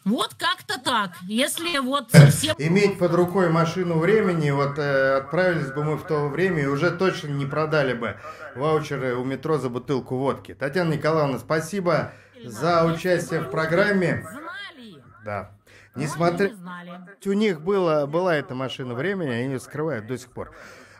Вот 0.05 0.35
как-то 0.35 0.79
так. 0.79 1.11
Если 1.27 1.79
вот 1.79 2.09
совсем... 2.11 2.55
Иметь 2.57 2.97
под 2.97 3.13
рукой 3.13 3.49
машину 3.49 3.99
времени, 3.99 4.51
вот 4.51 4.77
э, 4.77 5.15
отправились 5.17 5.71
бы 5.71 5.83
мы 5.83 5.95
в 5.95 6.05
то 6.05 6.27
время 6.27 6.63
и 6.63 6.65
уже 6.65 6.91
точно 6.91 7.29
не 7.29 7.45
продали 7.45 7.93
бы 7.93 8.17
ваучеры 8.55 9.15
у 9.15 9.23
метро 9.23 9.57
за 9.57 9.69
бутылку 9.69 10.17
водки. 10.17 10.53
Татьяна 10.53 10.93
Николаевна, 10.93 11.39
спасибо 11.39 12.11
за 12.43 12.85
участие 12.85 13.41
в 13.41 13.49
программе. 13.49 14.25
Знали. 14.29 15.03
Да. 15.23 15.51
Несмотря... 15.95 16.49
Несмотря... 16.49 17.07
У 17.25 17.33
них 17.33 17.61
было, 17.61 18.05
была 18.05 18.35
эта 18.35 18.55
машина 18.55 18.93
времени, 18.93 19.29
они 19.29 19.53
ее 19.53 19.59
скрывают 19.59 20.07
до 20.07 20.17
сих 20.17 20.31
пор. 20.31 20.53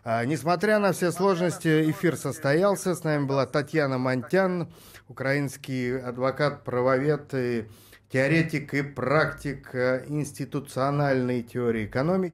А, 0.05 0.23
несмотря 0.25 0.79
на 0.79 0.91
все 0.91 1.11
сложности, 1.11 1.89
эфир 1.89 2.15
состоялся. 2.15 2.93
С 2.93 3.03
нами 3.03 3.25
была 3.25 3.45
Татьяна 3.45 3.97
Монтян, 3.97 4.71
украинский 5.07 5.99
адвокат, 5.99 6.63
правовед 6.63 7.33
и 7.33 7.67
теоретик 8.13 8.75
и 8.75 8.83
практик 8.83 9.73
э, 9.73 10.05
институциональной 10.07 11.41
теории 11.41 11.85
экономики. 11.85 12.31